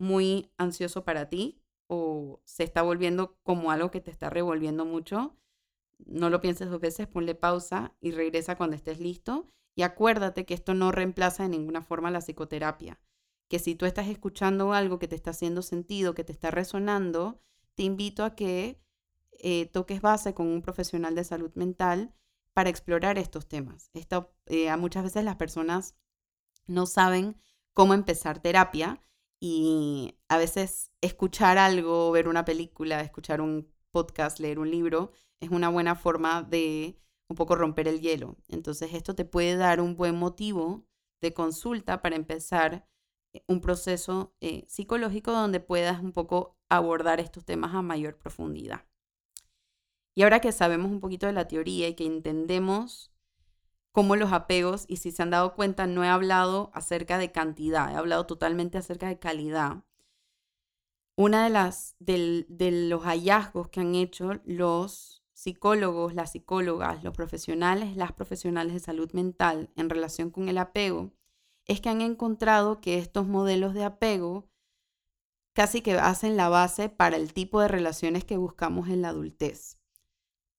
muy 0.00 0.50
ansioso 0.58 1.04
para 1.04 1.28
ti 1.28 1.60
o 1.88 2.40
se 2.44 2.64
está 2.64 2.82
volviendo 2.82 3.38
como 3.42 3.70
algo 3.70 3.90
que 3.90 4.00
te 4.00 4.10
está 4.10 4.28
revolviendo 4.30 4.84
mucho, 4.84 5.36
no 5.98 6.30
lo 6.30 6.40
pienses 6.40 6.70
dos 6.70 6.80
veces, 6.80 7.06
ponle 7.06 7.34
pausa 7.34 7.94
y 8.00 8.12
regresa 8.12 8.56
cuando 8.56 8.76
estés 8.76 9.00
listo. 9.00 9.48
Y 9.74 9.82
acuérdate 9.82 10.44
que 10.44 10.54
esto 10.54 10.74
no 10.74 10.92
reemplaza 10.92 11.44
de 11.44 11.50
ninguna 11.50 11.82
forma 11.82 12.10
la 12.10 12.20
psicoterapia. 12.20 13.00
Que 13.48 13.58
si 13.58 13.74
tú 13.74 13.86
estás 13.86 14.08
escuchando 14.08 14.72
algo 14.72 14.98
que 14.98 15.08
te 15.08 15.14
está 15.14 15.30
haciendo 15.30 15.62
sentido, 15.62 16.14
que 16.14 16.24
te 16.24 16.32
está 16.32 16.50
resonando, 16.50 17.40
te 17.74 17.84
invito 17.84 18.24
a 18.24 18.34
que 18.34 18.80
eh, 19.38 19.66
toques 19.66 20.00
base 20.00 20.34
con 20.34 20.48
un 20.48 20.62
profesional 20.62 21.14
de 21.14 21.24
salud 21.24 21.52
mental 21.54 22.12
para 22.52 22.70
explorar 22.70 23.18
estos 23.18 23.46
temas. 23.46 23.90
Esto, 23.94 24.34
eh, 24.46 24.74
muchas 24.76 25.04
veces 25.04 25.24
las 25.24 25.36
personas 25.36 25.94
no 26.66 26.86
saben 26.86 27.40
cómo 27.72 27.94
empezar 27.94 28.40
terapia 28.40 29.00
y 29.38 30.18
a 30.28 30.38
veces 30.38 30.90
escuchar 31.00 31.58
algo, 31.58 32.10
ver 32.10 32.26
una 32.26 32.44
película, 32.44 33.00
escuchar 33.00 33.40
un 33.40 33.68
podcast, 33.92 34.40
leer 34.40 34.58
un 34.58 34.70
libro, 34.70 35.12
es 35.40 35.50
una 35.50 35.68
buena 35.68 35.94
forma 35.94 36.42
de 36.42 36.98
un 37.28 37.36
poco 37.36 37.56
romper 37.56 37.88
el 37.88 38.00
hielo. 38.00 38.36
Entonces 38.48 38.94
esto 38.94 39.14
te 39.14 39.24
puede 39.24 39.56
dar 39.56 39.80
un 39.80 39.96
buen 39.96 40.16
motivo 40.16 40.86
de 41.20 41.34
consulta 41.34 42.00
para 42.02 42.16
empezar 42.16 42.88
eh, 43.32 43.44
un 43.46 43.60
proceso 43.60 44.34
eh, 44.40 44.64
psicológico 44.68 45.32
donde 45.32 45.60
puedas 45.60 46.00
un 46.00 46.12
poco 46.12 46.56
abordar 46.68 47.20
estos 47.20 47.44
temas 47.44 47.74
a 47.74 47.82
mayor 47.82 48.18
profundidad. 48.18 48.86
Y 50.14 50.22
ahora 50.22 50.40
que 50.40 50.52
sabemos 50.52 50.90
un 50.90 51.00
poquito 51.00 51.26
de 51.26 51.32
la 51.32 51.46
teoría 51.46 51.88
y 51.88 51.94
que 51.94 52.06
entendemos 52.06 53.12
cómo 53.92 54.16
los 54.16 54.32
apegos, 54.32 54.84
y 54.88 54.96
si 54.96 55.12
se 55.12 55.22
han 55.22 55.30
dado 55.30 55.54
cuenta, 55.54 55.86
no 55.86 56.04
he 56.04 56.08
hablado 56.08 56.70
acerca 56.74 57.18
de 57.18 57.32
cantidad, 57.32 57.92
he 57.92 57.96
hablado 57.96 58.26
totalmente 58.26 58.78
acerca 58.78 59.08
de 59.08 59.18
calidad. 59.18 59.84
Una 61.16 61.44
de 61.44 61.50
las 61.50 61.96
de 61.98 62.46
los 62.88 63.02
hallazgos 63.02 63.68
que 63.68 63.80
han 63.80 63.94
hecho 63.94 64.40
los 64.44 65.17
psicólogos, 65.38 66.14
las 66.14 66.32
psicólogas, 66.32 67.04
los 67.04 67.14
profesionales, 67.14 67.96
las 67.96 68.10
profesionales 68.10 68.72
de 68.72 68.80
salud 68.80 69.12
mental 69.12 69.70
en 69.76 69.88
relación 69.88 70.30
con 70.30 70.48
el 70.48 70.58
apego, 70.58 71.12
es 71.64 71.80
que 71.80 71.88
han 71.88 72.00
encontrado 72.00 72.80
que 72.80 72.98
estos 72.98 73.28
modelos 73.28 73.72
de 73.72 73.84
apego 73.84 74.48
casi 75.52 75.80
que 75.80 75.92
hacen 75.92 76.36
la 76.36 76.48
base 76.48 76.88
para 76.88 77.16
el 77.16 77.32
tipo 77.32 77.60
de 77.60 77.68
relaciones 77.68 78.24
que 78.24 78.36
buscamos 78.36 78.88
en 78.88 79.00
la 79.00 79.10
adultez. 79.10 79.78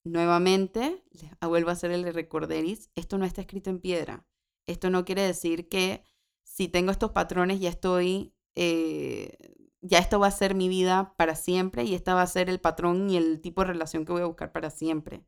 Nuevamente, 0.02 1.04
vuelvo 1.42 1.68
a 1.68 1.74
hacer 1.74 1.90
el 1.90 2.14
recorderis, 2.14 2.88
esto 2.94 3.18
no 3.18 3.26
está 3.26 3.42
escrito 3.42 3.68
en 3.68 3.80
piedra. 3.80 4.26
Esto 4.66 4.88
no 4.88 5.04
quiere 5.04 5.20
decir 5.20 5.68
que 5.68 6.02
si 6.42 6.68
tengo 6.68 6.90
estos 6.90 7.10
patrones 7.10 7.60
ya 7.60 7.68
estoy 7.68 8.32
eh, 8.54 9.36
ya 9.82 9.98
esto 9.98 10.20
va 10.20 10.26
a 10.26 10.32
ser 10.32 10.54
mi 10.54 10.68
vida 10.68 11.14
para 11.16 11.34
siempre 11.34 11.84
y 11.84 11.94
esta 11.94 12.14
va 12.14 12.22
a 12.22 12.26
ser 12.26 12.48
el 12.50 12.60
patrón 12.60 13.08
y 13.10 13.16
el 13.16 13.40
tipo 13.40 13.62
de 13.62 13.68
relación 13.68 14.04
que 14.04 14.12
voy 14.12 14.22
a 14.22 14.26
buscar 14.26 14.52
para 14.52 14.70
siempre. 14.70 15.24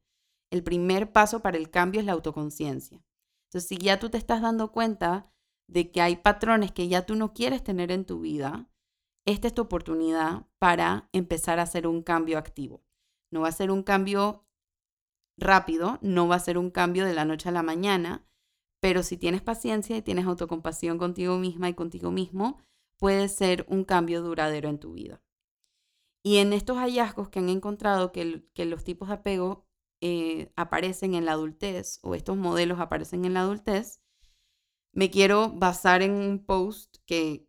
El 0.51 0.63
primer 0.63 1.13
paso 1.13 1.41
para 1.41 1.57
el 1.57 1.71
cambio 1.71 2.01
es 2.01 2.07
la 2.07 2.13
autoconciencia. 2.13 3.03
Entonces, 3.49 3.69
si 3.69 3.79
ya 3.79 3.99
tú 3.99 4.11
te 4.11 4.19
estás 4.19 4.43
dando 4.43 4.73
cuenta 4.73 5.33
de 5.69 5.91
que 5.91 6.03
hay 6.03 6.17
patrones 6.17 6.73
que 6.73 6.89
ya 6.89 7.07
tú 7.07 7.17
no 7.17 7.33
quieres 7.33 7.65
tener 7.65 7.91
en 7.91 8.05
tu 8.05 8.21
vida, 8.21 8.69
esta 9.25 9.47
es 9.47 9.55
tu 9.55 9.63
oportunidad 9.63 10.47
para 10.59 11.09
empezar 11.13 11.59
a 11.59 11.63
hacer 11.63 11.87
un 11.87 12.03
cambio 12.03 12.39
activo. 12.39 12.85
No 13.31 13.43
va 13.43 13.49
a 13.49 13.53
ser 13.53 13.71
un 13.71 13.83
cambio 13.83 14.45
rápido, 15.39 15.99
no 16.03 16.29
va 16.29 16.37
a 16.37 16.41
ser 16.41 16.59
un 16.59 16.71
cambio 16.71 17.07
de 17.07 17.15
la 17.15 17.25
noche 17.25 17.49
a 17.49 17.53
la 17.53 17.63
mañana, 17.63 18.27
pero 18.81 19.03
si 19.03 19.17
tienes 19.17 19.41
paciencia 19.41 19.97
y 19.97 20.03
tienes 20.03 20.27
autocompasión 20.27 20.99
contigo 20.99 21.39
misma 21.39 21.69
y 21.69 21.75
contigo 21.75 22.11
mismo, 22.11 22.61
puede 23.03 23.29
ser 23.29 23.67
un 23.69 23.83
cambio 23.83 24.23
duradero 24.23 24.69
en 24.69 24.79
tu 24.79 24.93
vida. 24.93 25.21
Y 26.23 26.37
en 26.37 26.53
estos 26.53 26.77
hallazgos 26.77 27.31
que 27.31 27.41
han 27.41 27.49
encontrado 27.49 28.13
que, 28.13 28.45
los 28.65 28.85
tipos 28.85 29.09
de 29.09 29.15
apego 29.15 29.67
eh, 30.01 30.53
aparecen 30.55 31.17
en 31.17 31.25
la 31.25 31.33
adultez 31.33 31.99
o 32.03 32.15
estos 32.15 32.37
modelos 32.37 32.79
aparecen 32.79 33.25
en 33.25 33.35
la 33.35 33.41
adultez, 33.41 34.01
me 34.93 35.11
quiero 35.11 35.51
basar 35.51 36.01
en 36.03 36.13
un 36.13 36.47
post 36.47 36.99
que 37.05 37.49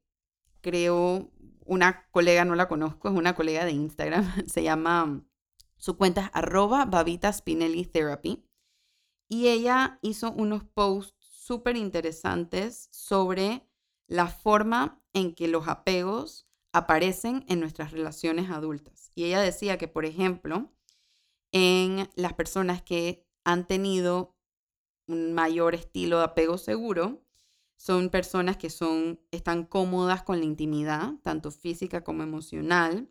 creó 0.61 1.31
una 1.67 2.09
colega, 2.09 2.45
no 2.45 2.55
la 2.55 2.67
conozco, 2.67 3.09
es 3.09 3.13
una 3.13 3.35
colega 3.35 3.63
de 3.63 3.73
Instagram, 3.73 4.25
se 4.47 4.63
llama, 4.63 5.23
su 5.77 5.97
cuenta 5.97 6.21
es 6.21 6.29
arroba 6.33 6.85
Babita 6.85 7.31
Spinelli 7.31 7.85
Therapy. 7.85 8.43
Y 9.29 9.49
ella 9.49 9.99
hizo 10.01 10.31
unos 10.31 10.63
posts 10.63 11.13
súper 11.19 11.77
interesantes 11.77 12.89
sobre 12.91 13.69
la 14.07 14.25
forma 14.25 15.02
en 15.13 15.33
que 15.33 15.47
los 15.47 15.67
apegos 15.67 16.47
aparecen 16.71 17.45
en 17.47 17.59
nuestras 17.59 17.91
relaciones 17.91 18.49
adultas. 18.49 19.11
Y 19.15 19.25
ella 19.25 19.41
decía 19.41 19.77
que, 19.77 19.87
por 19.87 20.05
ejemplo, 20.05 20.71
en 21.51 22.09
las 22.15 22.33
personas 22.33 22.81
que 22.81 23.25
han 23.43 23.67
tenido 23.67 24.35
un 25.07 25.33
mayor 25.33 25.75
estilo 25.75 26.17
de 26.17 26.25
apego 26.25 26.57
seguro, 26.57 27.21
son 27.75 28.09
personas 28.09 28.57
que 28.57 28.69
son, 28.69 29.19
están 29.31 29.65
cómodas 29.65 30.23
con 30.23 30.39
la 30.39 30.45
intimidad, 30.45 31.15
tanto 31.21 31.51
física 31.51 32.03
como 32.03 32.23
emocional. 32.23 33.09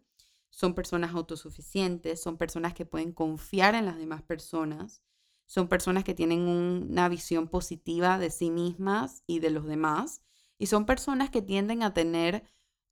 Son 0.51 0.75
personas 0.75 1.15
autosuficientes, 1.15 2.23
son 2.23 2.37
personas 2.37 2.75
que 2.75 2.87
pueden 2.87 3.13
confiar 3.13 3.75
en 3.75 3.87
las 3.87 3.97
demás 3.97 4.23
personas, 4.23 5.03
son 5.47 5.69
personas 5.69 6.05
que 6.05 6.15
tienen 6.15 6.41
una 6.41 7.09
visión 7.09 7.49
positiva 7.49 8.19
de 8.19 8.31
sí 8.31 8.51
mismas 8.51 9.23
y 9.27 9.41
de 9.41 9.51
los 9.51 9.67
demás, 9.67 10.23
y 10.63 10.67
son 10.67 10.87
personas 10.87 11.29
que 11.29 11.43
tienden 11.43 11.83
a 11.83 11.93
tener 11.93 12.45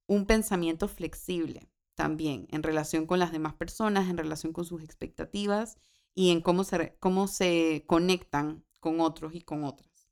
un 0.08 0.26
pensamiento 0.26 0.88
flexible 0.88 1.70
también 1.94 2.48
en 2.50 2.64
relación 2.64 3.06
con 3.06 3.20
las 3.20 3.30
demás 3.30 3.54
personas, 3.54 4.10
en 4.10 4.16
relación 4.16 4.52
con 4.52 4.64
sus 4.64 4.82
expectativas 4.82 5.78
y 6.12 6.32
en 6.32 6.40
cómo 6.40 6.64
se, 6.64 6.96
cómo 6.98 7.28
se 7.28 7.84
conectan 7.86 8.64
con 8.80 9.00
otros 9.00 9.36
y 9.36 9.42
con 9.42 9.62
otras. 9.62 10.10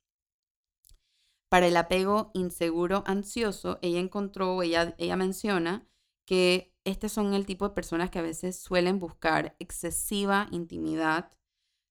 Para 1.49 1.67
el 1.67 1.77
apego 1.77 2.31
inseguro 2.33 3.03
ansioso, 3.07 3.81
ella 3.83 3.99
encontró, 3.99 4.63
ella, 4.63 4.95
ella 4.97 5.17
menciona 5.17 5.85
que 6.27 6.73
este 6.85 7.09
son 7.09 7.35
el 7.35 7.45
tipo 7.45 7.67
de 7.69 7.75
personas 7.75 8.09
que 8.09 8.21
a 8.21 8.23
veces 8.23 8.57
suelen 8.57 9.01
buscar 9.01 9.57
excesiva 9.59 10.47
intimidad, 10.53 11.33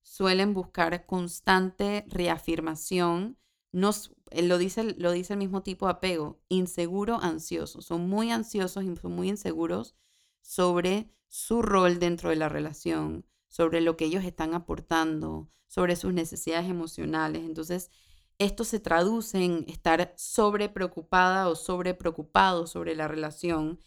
suelen 0.00 0.54
buscar 0.54 1.04
constante 1.04 2.06
reafirmación. 2.08 3.36
Eh, 3.72 4.42
lo, 4.42 4.58
dice, 4.58 4.94
lo 4.98 5.12
dice 5.12 5.34
el 5.34 5.38
mismo 5.38 5.62
tipo 5.62 5.86
de 5.86 5.92
apego, 5.92 6.40
inseguro, 6.48 7.18
ansioso. 7.20 7.82
Son 7.82 8.08
muy 8.08 8.30
ansiosos 8.30 8.84
y 8.84 8.96
son 8.96 9.12
muy 9.12 9.28
inseguros 9.28 9.94
sobre 10.40 11.10
su 11.28 11.62
rol 11.62 11.98
dentro 11.98 12.30
de 12.30 12.36
la 12.36 12.48
relación, 12.48 13.26
sobre 13.48 13.80
lo 13.80 13.96
que 13.96 14.06
ellos 14.06 14.24
están 14.24 14.54
aportando, 14.54 15.50
sobre 15.66 15.96
sus 15.96 16.12
necesidades 16.12 16.68
emocionales. 16.68 17.44
Entonces, 17.44 17.90
esto 18.38 18.64
se 18.64 18.80
traduce 18.80 19.44
en 19.44 19.64
estar 19.68 20.14
sobre 20.16 20.68
preocupada 20.68 21.48
o 21.48 21.56
sobre 21.56 21.94
preocupado 21.94 22.66
sobre 22.66 22.94
la 22.94 23.08
relación. 23.08 23.80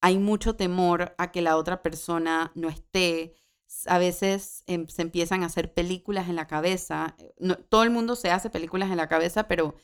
Hay 0.00 0.18
mucho 0.18 0.56
temor 0.56 1.14
a 1.18 1.30
que 1.32 1.42
la 1.42 1.56
otra 1.56 1.82
persona 1.82 2.50
no 2.54 2.68
esté. 2.68 3.34
A 3.86 3.98
veces 3.98 4.64
em, 4.66 4.86
se 4.88 5.02
empiezan 5.02 5.42
a 5.42 5.46
hacer 5.46 5.74
películas 5.74 6.28
en 6.28 6.36
la 6.36 6.46
cabeza. 6.46 7.16
todo 7.68 7.82
el 7.82 7.90
mundo 7.90 8.16
se 8.16 8.30
hace 8.30 8.50
películas 8.50 8.90
en 8.90 8.96
la 8.96 9.08
cabeza, 9.08 9.48
pero 9.48 9.74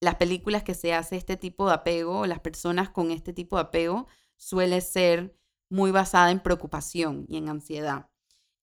las 0.00 0.16
películas 0.16 0.62
que 0.64 0.74
se 0.74 0.94
hace 0.94 1.16
este 1.16 1.36
tipo 1.36 1.68
de 1.68 1.74
apego, 1.74 2.26
las 2.26 2.40
personas 2.40 2.90
con 2.90 3.10
este 3.10 3.32
tipo 3.32 3.56
de 3.56 3.62
apego, 3.62 4.08
suele 4.36 4.80
ser 4.80 5.36
muy 5.68 5.90
basada 5.90 6.30
en 6.30 6.40
preocupación 6.40 7.24
y 7.28 7.36
en 7.36 7.48
ansiedad. 7.48 8.10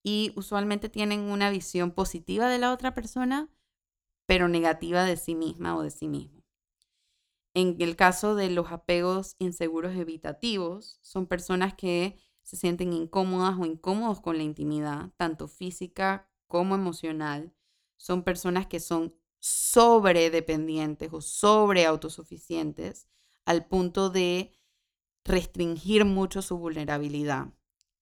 Y 0.02 0.32
usualmente 0.36 0.88
tienen 0.88 1.20
una 1.20 1.50
visión 1.50 1.92
positiva 1.92 2.48
de 2.48 2.58
la 2.58 2.72
otra 2.72 2.94
persona, 2.94 3.48
pero 4.26 4.48
negativa 4.48 5.04
de 5.04 5.16
sí 5.16 5.34
misma 5.34 5.76
o 5.76 5.82
de 5.82 5.90
sí 5.90 6.08
mismo. 6.08 6.40
En 7.54 7.76
el 7.80 7.96
caso 7.96 8.34
de 8.34 8.50
los 8.50 8.70
apegos 8.70 9.34
inseguros 9.38 9.96
evitativos, 9.96 10.98
son 11.02 11.26
personas 11.26 11.74
que 11.74 12.16
se 12.42 12.56
sienten 12.56 12.92
incómodas 12.92 13.58
o 13.58 13.64
incómodos 13.64 14.20
con 14.20 14.36
la 14.36 14.42
intimidad, 14.42 15.10
tanto 15.16 15.48
física 15.48 16.28
como 16.46 16.74
emocional. 16.74 17.54
Son 17.96 18.22
personas 18.24 18.66
que 18.66 18.80
son 18.80 19.14
sobredependientes 19.38 21.12
o 21.12 21.20
sobre 21.20 21.86
autosuficientes 21.86 23.08
al 23.44 23.66
punto 23.66 24.10
de 24.10 24.52
restringir 25.24 26.04
mucho 26.04 26.42
su 26.42 26.58
vulnerabilidad. 26.58 27.52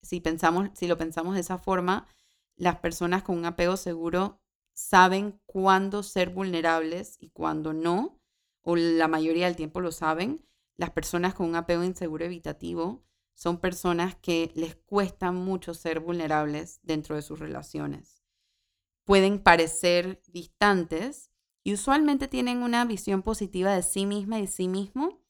Si, 0.01 0.19
pensamos, 0.19 0.69
si 0.73 0.87
lo 0.87 0.97
pensamos 0.97 1.35
de 1.35 1.41
esa 1.41 1.57
forma, 1.57 2.07
las 2.55 2.77
personas 2.77 3.23
con 3.23 3.37
un 3.37 3.45
apego 3.45 3.77
seguro 3.77 4.41
saben 4.73 5.41
cuándo 5.45 6.03
ser 6.03 6.29
vulnerables 6.29 7.17
y 7.19 7.29
cuándo 7.29 7.73
no, 7.73 8.21
o 8.61 8.75
la 8.75 9.07
mayoría 9.07 9.45
del 9.45 9.55
tiempo 9.55 9.81
lo 9.81 9.91
saben. 9.91 10.45
Las 10.77 10.91
personas 10.91 11.33
con 11.33 11.47
un 11.47 11.55
apego 11.55 11.83
inseguro 11.83 12.25
evitativo 12.25 13.05
son 13.39 13.57
personas 13.57 14.17
que 14.17 14.51
les 14.53 14.75
cuesta 14.75 15.31
mucho 15.31 15.73
ser 15.73 16.01
vulnerables 16.01 16.81
dentro 16.83 17.15
de 17.15 17.21
sus 17.21 17.39
relaciones. 17.39 18.21
Pueden 19.05 19.39
parecer 19.39 20.21
distantes 20.27 21.31
y 21.63 21.73
usualmente 21.73 22.27
tienen 22.27 22.63
una 22.63 22.83
visión 22.83 23.21
positiva 23.21 23.73
de 23.73 23.81
sí 23.81 24.05
misma 24.05 24.39
y 24.39 24.41
de 24.41 24.47
sí 24.47 24.67
mismo, 24.67 25.21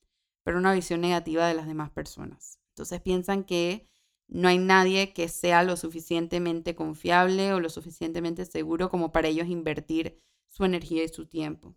pero 0.41 0.57
una 0.57 0.73
visión 0.73 1.01
negativa 1.01 1.47
de 1.47 1.53
las 1.53 1.67
demás 1.67 1.91
personas. 1.91 2.59
Entonces 2.69 2.99
piensan 2.99 3.43
que 3.43 3.87
no 4.27 4.47
hay 4.47 4.57
nadie 4.57 5.13
que 5.13 5.29
sea 5.29 5.61
lo 5.61 5.77
suficientemente 5.77 6.73
confiable 6.73 7.53
o 7.53 7.59
lo 7.59 7.69
suficientemente 7.69 8.45
seguro 8.45 8.89
como 8.89 9.11
para 9.11 9.27
ellos 9.27 9.47
invertir 9.49 10.19
su 10.47 10.65
energía 10.65 11.03
y 11.03 11.09
su 11.09 11.27
tiempo. 11.27 11.75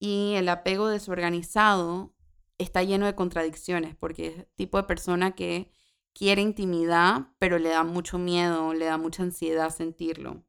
Y 0.00 0.32
el 0.34 0.48
apego 0.48 0.88
desorganizado 0.88 2.12
está 2.58 2.82
lleno 2.82 3.06
de 3.06 3.14
contradicciones 3.14 3.96
porque 3.96 4.26
es 4.28 4.46
tipo 4.56 4.78
de 4.78 4.84
persona 4.84 5.34
que 5.34 5.70
quiere 6.12 6.42
intimidad, 6.42 7.28
pero 7.38 7.58
le 7.58 7.70
da 7.70 7.84
mucho 7.84 8.18
miedo, 8.18 8.74
le 8.74 8.84
da 8.86 8.98
mucha 8.98 9.22
ansiedad 9.22 9.70
sentirlo. 9.70 10.44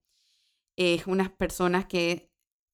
Es 0.75 1.07
unas 1.07 1.29
personas 1.29 1.85
que 1.85 2.31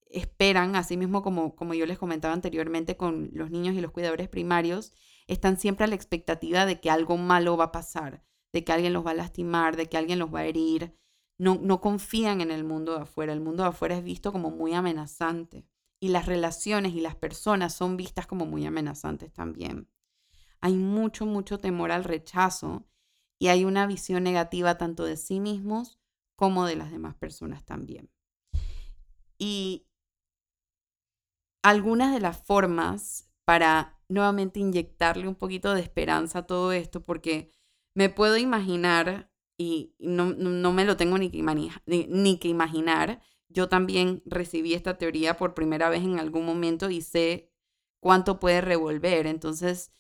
esperan, 0.10 0.76
así 0.76 0.98
mismo 0.98 1.24
como, 1.24 1.56
como 1.56 1.74
yo 1.74 1.86
les 1.86 1.98
comentaba 1.98 2.34
anteriormente 2.34 2.98
con 2.98 3.30
los 3.34 3.52
niños 3.52 3.76
y 3.76 3.82
los 3.82 3.92
cuidadores 3.92 4.28
primarios, 4.30 4.94
están 5.28 5.58
siempre 5.58 5.86
a 5.86 5.88
la 5.88 5.96
expectativa 5.96 6.66
de 6.66 6.82
que 6.82 6.90
algo 6.90 7.18
malo 7.18 7.56
va 7.58 7.66
a 7.66 7.72
pasar 7.72 8.26
de 8.52 8.64
que 8.64 8.72
alguien 8.72 8.94
los 8.94 9.06
va 9.06 9.12
a 9.12 9.16
lastimar, 9.16 9.76
de 9.78 9.88
que 9.88 9.98
alguien 9.98 10.20
los 10.20 10.34
va 10.34 10.40
a 10.40 10.46
herir. 10.46 10.96
No, 11.38 11.60
no 11.62 11.82
confían 11.82 12.42
en 12.42 12.52
el 12.52 12.64
mundo 12.64 12.96
de 12.96 13.02
afuera. 13.02 13.34
El 13.34 13.42
mundo 13.42 13.64
de 13.64 13.70
afuera 13.70 13.98
es 13.98 14.04
visto 14.04 14.32
como 14.32 14.52
muy 14.52 14.74
amenazante. 14.74 15.66
Y 16.02 16.10
las 16.10 16.26
relaciones 16.26 16.94
y 16.94 17.00
las 17.00 17.16
personas 17.16 17.74
son 17.74 17.96
vistas 17.96 18.28
como 18.28 18.46
muy 18.46 18.66
amenazantes 18.66 19.32
también. 19.32 19.88
Hay 20.60 20.74
mucho, 20.74 21.26
mucho 21.26 21.60
temor 21.60 21.92
al 21.92 22.04
rechazo 22.04 22.86
y 23.40 23.48
hay 23.48 23.64
una 23.64 23.88
visión 23.88 24.24
negativa 24.24 24.78
tanto 24.78 25.06
de 25.06 25.16
sí 25.16 25.40
mismos 25.40 26.00
como 26.36 26.66
de 26.66 26.76
las 26.76 26.92
demás 26.92 27.16
personas 27.16 27.64
también. 27.64 28.10
Y 29.38 29.88
algunas 31.64 32.14
de 32.14 32.20
las 32.20 32.38
formas 32.44 33.32
para 33.46 34.00
nuevamente 34.10 34.60
inyectarle 34.60 35.28
un 35.28 35.36
poquito 35.36 35.74
de 35.74 35.82
esperanza 35.82 36.40
a 36.40 36.48
todo 36.48 36.72
esto, 36.72 37.04
porque 37.04 37.52
me 37.96 38.10
puedo 38.10 38.38
imaginar, 38.38 39.32
y 39.58 39.96
no, 40.00 40.34
no 40.34 40.74
me 40.74 40.86
lo 40.86 40.98
tengo 40.98 41.18
ni 41.18 41.30
que, 41.30 41.44
ni, 41.86 42.40
que 42.40 42.48
imaginar, 42.48 43.22
yo 43.54 43.70
también 43.70 44.22
recibí 44.26 44.74
esta 44.74 44.98
teoría 44.98 45.38
por 45.38 45.54
primera 45.54 45.90
vez 45.90 46.04
en 46.04 46.20
algún 46.20 46.46
momento 46.46 46.90
y 46.90 47.02
sé 47.02 47.52
cuánto 48.00 48.40
puede 48.40 48.62
revolver. 48.62 49.28
Entonces, 49.28 49.92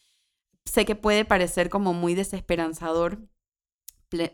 sé 0.66 0.86
que 0.86 0.96
puede 0.96 1.26
parecer 1.26 1.70
como 1.70 1.94
muy 1.94 2.16
desesperanzador 2.16 3.28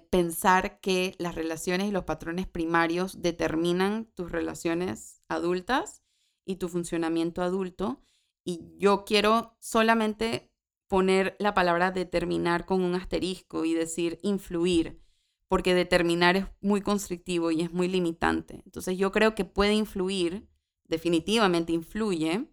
pensar 0.10 0.80
que 0.80 1.16
las 1.20 1.36
relaciones 1.36 1.88
y 1.88 1.92
los 1.92 2.04
patrones 2.04 2.48
primarios 2.48 3.22
determinan 3.22 4.06
tus 4.16 4.32
relaciones 4.32 5.22
adultas 5.28 6.02
y 6.46 6.56
tu 6.56 6.68
funcionamiento 6.68 7.44
adulto. 7.44 8.02
Y 8.44 8.74
yo 8.78 9.06
quiero 9.06 9.56
solamente 9.60 10.52
poner 10.88 11.36
la 11.38 11.54
palabra 11.54 11.92
determinar 11.92 12.66
con 12.66 12.82
un 12.84 12.96
asterisco 12.96 13.66
y 13.66 13.74
decir 13.74 14.20
influir, 14.24 15.02
porque 15.48 15.74
determinar 15.74 16.36
es 16.36 16.46
muy 16.62 16.82
constrictivo 16.82 17.52
y 17.52 17.62
es 17.62 17.72
muy 17.72 17.88
limitante. 17.88 18.62
Entonces 18.66 18.98
yo 18.98 19.12
creo 19.12 19.36
que 19.36 19.46
puede 19.46 19.74
influir, 19.74 20.48
definitivamente 20.86 21.74
influye. 21.74 22.50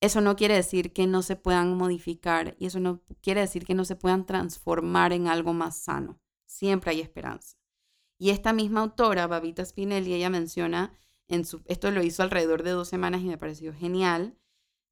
Eso 0.00 0.20
no 0.20 0.36
quiere 0.36 0.54
decir 0.54 0.92
que 0.92 1.06
no 1.06 1.22
se 1.22 1.36
puedan 1.36 1.76
modificar 1.76 2.56
y 2.58 2.66
eso 2.66 2.80
no 2.80 3.02
quiere 3.20 3.40
decir 3.40 3.64
que 3.64 3.74
no 3.74 3.84
se 3.84 3.96
puedan 3.96 4.26
transformar 4.26 5.12
en 5.12 5.26
algo 5.26 5.52
más 5.52 5.76
sano. 5.76 6.20
Siempre 6.46 6.92
hay 6.92 7.00
esperanza. 7.00 7.56
Y 8.18 8.30
esta 8.30 8.52
misma 8.52 8.80
autora, 8.80 9.26
Babita 9.26 9.64
Spinelli, 9.64 10.12
ella 10.12 10.30
menciona, 10.30 10.92
en 11.26 11.44
su, 11.44 11.62
esto 11.66 11.90
lo 11.90 12.02
hizo 12.02 12.22
alrededor 12.22 12.62
de 12.62 12.70
dos 12.70 12.88
semanas 12.88 13.22
y 13.22 13.24
me 13.24 13.38
pareció 13.38 13.72
genial, 13.72 14.36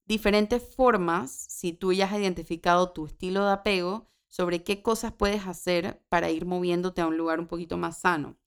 diferentes 0.07 0.63
formas, 0.63 1.31
si 1.31 1.73
tú 1.75 1.93
ya 1.93 2.07
has 2.07 2.19
identificado 2.19 2.93
tu 2.93 3.07
estilo 3.07 3.45
de 3.45 3.53
apego, 3.53 4.09
sobre 4.29 4.63
qué 4.63 4.83
cosas 4.83 5.13
puedes 5.13 5.47
hacer 5.47 6.03
para 6.09 6.31
ir 6.31 6.47
moviéndote 6.47 7.01
a 7.01 7.07
un 7.07 7.17
lugar 7.17 7.41
un 7.41 7.47
poquito 7.47 7.77
más 7.77 7.99
sano. 7.99 8.39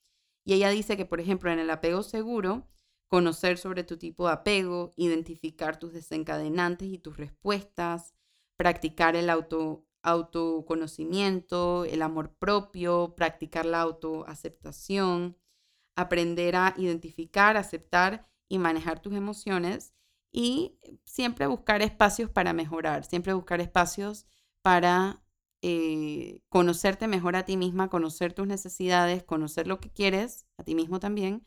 Y 0.46 0.54
ella 0.54 0.70
dice 0.70 0.98
que, 0.98 1.06
por 1.06 1.20
ejemplo, 1.20 1.52
en 1.52 1.60
el 1.60 1.70
apego 1.70 2.04
seguro, 2.04 2.68
conocer 3.08 3.58
sobre 3.58 3.84
tu 3.84 3.98
tipo 3.98 4.28
de 4.28 4.34
apego, 4.34 4.92
identificar 4.96 5.78
tus 5.78 5.94
desencadenantes 5.94 6.88
y 6.88 6.98
tus 6.98 7.18
respuestas, 7.18 8.16
practicar 8.56 9.16
el 9.16 9.30
auto, 9.30 9.86
autoconocimiento, 10.04 11.86
el 11.86 12.02
amor 12.02 12.34
propio, 12.36 13.14
practicar 13.16 13.66
la 13.66 13.82
autoaceptación, 13.82 15.38
aprender 15.96 16.56
a 16.56 16.74
identificar, 16.78 17.58
aceptar 17.58 18.28
y 18.48 18.58
manejar 18.58 19.02
tus 19.02 19.14
emociones 19.14 19.94
y 20.32 20.80
siempre 21.04 21.48
buscar 21.48 21.82
espacios 21.82 22.30
para 22.30 22.54
mejorar, 22.54 23.04
siempre 23.04 23.34
buscar 23.34 23.62
espacios 23.62 24.26
para 24.62 25.22
eh, 25.62 26.42
conocerte 26.50 27.08
mejor 27.08 27.36
a 27.36 27.46
ti 27.46 27.58
misma, 27.58 27.90
conocer 27.90 28.34
tus 28.34 28.48
necesidades, 28.48 29.24
conocer 29.24 29.68
lo 29.68 29.80
que 29.80 29.92
quieres, 29.92 30.46
a 30.58 30.64
ti 30.64 30.76
mismo 30.76 31.00
también. 31.00 31.46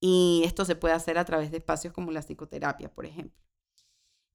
Y 0.00 0.42
esto 0.44 0.64
se 0.64 0.76
puede 0.76 0.94
hacer 0.94 1.18
a 1.18 1.24
través 1.24 1.50
de 1.50 1.58
espacios 1.58 1.92
como 1.92 2.12
la 2.12 2.22
psicoterapia, 2.22 2.92
por 2.92 3.06
ejemplo. 3.06 3.42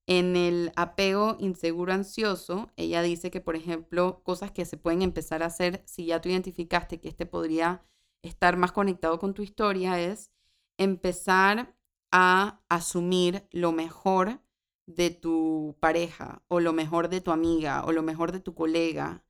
En 0.06 0.36
el 0.36 0.72
apego 0.76 1.36
inseguro 1.40 1.92
ansioso, 1.92 2.70
ella 2.76 3.00
dice 3.00 3.30
que, 3.30 3.40
por 3.40 3.56
ejemplo, 3.56 4.22
cosas 4.22 4.50
que 4.52 4.66
se 4.66 4.76
pueden 4.76 5.00
empezar 5.00 5.42
a 5.42 5.46
hacer 5.46 5.82
si 5.86 6.06
ya 6.06 6.20
tú 6.20 6.28
identificaste 6.28 7.00
que 7.00 7.08
este 7.08 7.24
podría 7.24 7.82
estar 8.22 8.56
más 8.58 8.72
conectado 8.72 9.18
con 9.18 9.32
tu 9.32 9.42
historia 9.42 9.98
es 9.98 10.30
empezar 10.76 11.74
a 12.10 12.60
asumir 12.68 13.48
lo 13.50 13.72
mejor 13.72 14.40
de 14.86 15.10
tu 15.10 15.76
pareja 15.80 16.42
o 16.48 16.60
lo 16.60 16.72
mejor 16.72 17.08
de 17.08 17.20
tu 17.20 17.30
amiga 17.30 17.84
o 17.84 17.92
lo 17.92 18.02
mejor 18.02 18.32
de 18.32 18.40
tu 18.40 18.54
colega 18.54 19.24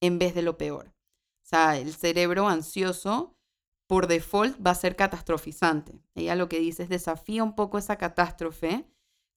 en 0.00 0.18
vez 0.18 0.34
de 0.34 0.42
lo 0.42 0.58
peor. 0.58 0.88
O 0.88 1.48
sea, 1.48 1.78
el 1.78 1.94
cerebro 1.94 2.48
ansioso 2.48 3.36
por 3.86 4.08
default 4.08 4.64
va 4.64 4.72
a 4.72 4.74
ser 4.74 4.96
catastrofizante. 4.96 6.00
Ella 6.14 6.34
lo 6.34 6.48
que 6.48 6.58
dice 6.58 6.82
es 6.82 6.88
desafía 6.88 7.44
un 7.44 7.54
poco 7.54 7.78
esa 7.78 7.96
catástrofe 7.96 8.84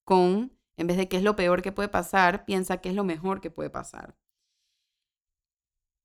con, 0.03 0.51
en 0.77 0.87
vez 0.87 0.97
de 0.97 1.07
qué 1.07 1.17
es 1.17 1.23
lo 1.23 1.35
peor 1.35 1.61
que 1.61 1.71
puede 1.71 1.89
pasar, 1.89 2.45
piensa 2.45 2.77
qué 2.77 2.89
es 2.89 2.95
lo 2.95 3.03
mejor 3.03 3.41
que 3.41 3.51
puede 3.51 3.69
pasar. 3.69 4.17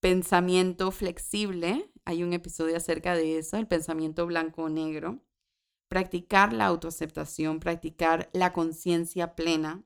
Pensamiento 0.00 0.90
flexible, 0.90 1.90
hay 2.04 2.22
un 2.22 2.34
episodio 2.34 2.76
acerca 2.76 3.14
de 3.14 3.38
eso, 3.38 3.56
el 3.56 3.66
pensamiento 3.66 4.26
blanco 4.26 4.64
o 4.64 4.68
negro 4.68 5.22
practicar 5.94 6.52
la 6.52 6.66
autoaceptación, 6.66 7.60
practicar 7.60 8.28
la 8.32 8.52
conciencia 8.52 9.36
plena, 9.36 9.84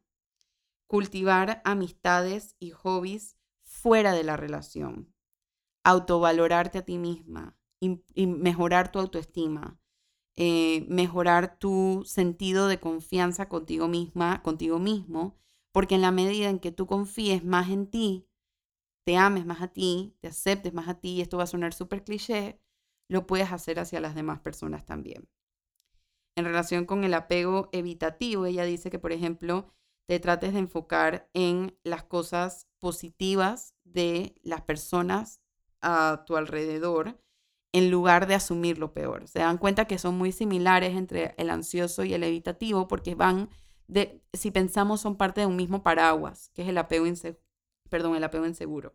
cultivar 0.86 1.60
amistades 1.66 2.56
y 2.58 2.70
hobbies 2.70 3.36
fuera 3.62 4.14
de 4.14 4.24
la 4.24 4.38
relación, 4.38 5.12
autovalorarte 5.84 6.78
a 6.78 6.86
ti 6.86 6.96
misma 6.96 7.58
y, 7.78 8.26
mejorar 8.26 8.90
tu 8.90 8.98
autoestima, 8.98 9.78
eh, 10.34 10.86
mejorar 10.88 11.58
tu 11.58 12.04
sentido 12.06 12.68
de 12.68 12.80
confianza 12.80 13.50
contigo 13.50 13.86
misma, 13.86 14.42
contigo 14.42 14.78
mismo, 14.78 15.36
porque 15.72 15.96
en 15.96 16.00
la 16.00 16.10
medida 16.10 16.48
en 16.48 16.58
que 16.58 16.72
tú 16.72 16.86
confíes 16.86 17.44
más 17.44 17.68
en 17.68 17.86
ti, 17.86 18.26
te 19.04 19.18
ames 19.18 19.44
más 19.44 19.60
a 19.60 19.68
ti, 19.68 20.16
te 20.20 20.28
aceptes 20.28 20.72
más 20.72 20.88
a 20.88 21.00
ti, 21.00 21.16
y 21.16 21.20
esto 21.20 21.36
va 21.36 21.44
a 21.44 21.48
sonar 21.48 21.74
súper 21.74 22.02
cliché, 22.02 22.62
lo 23.10 23.26
puedes 23.26 23.52
hacer 23.52 23.78
hacia 23.78 24.00
las 24.00 24.14
demás 24.14 24.40
personas 24.40 24.86
también. 24.86 25.28
En 26.38 26.44
relación 26.44 26.84
con 26.84 27.02
el 27.02 27.14
apego 27.14 27.68
evitativo, 27.72 28.46
ella 28.46 28.62
dice 28.62 28.90
que, 28.90 29.00
por 29.00 29.10
ejemplo, 29.10 29.66
te 30.06 30.20
trates 30.20 30.52
de 30.52 30.60
enfocar 30.60 31.28
en 31.34 31.76
las 31.82 32.04
cosas 32.04 32.68
positivas 32.78 33.74
de 33.82 34.36
las 34.44 34.60
personas 34.60 35.40
a 35.80 36.22
tu 36.28 36.36
alrededor 36.36 37.20
en 37.72 37.90
lugar 37.90 38.28
de 38.28 38.36
asumir 38.36 38.78
lo 38.78 38.94
peor. 38.94 39.26
Se 39.26 39.40
dan 39.40 39.58
cuenta 39.58 39.86
que 39.86 39.98
son 39.98 40.16
muy 40.16 40.30
similares 40.30 40.94
entre 40.94 41.34
el 41.38 41.50
ansioso 41.50 42.04
y 42.04 42.14
el 42.14 42.22
evitativo 42.22 42.86
porque 42.86 43.16
van 43.16 43.50
de, 43.88 44.22
si 44.32 44.52
pensamos, 44.52 45.00
son 45.00 45.16
parte 45.16 45.40
de 45.40 45.48
un 45.48 45.56
mismo 45.56 45.82
paraguas, 45.82 46.50
que 46.54 46.62
es 46.62 46.68
el 46.68 46.78
apego, 46.78 47.06
perdón, 47.90 48.14
el 48.14 48.22
apego 48.22 48.46
inseguro. 48.46 48.94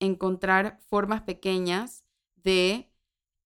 Encontrar 0.00 0.80
formas 0.88 1.22
pequeñas 1.22 2.04
de 2.34 2.91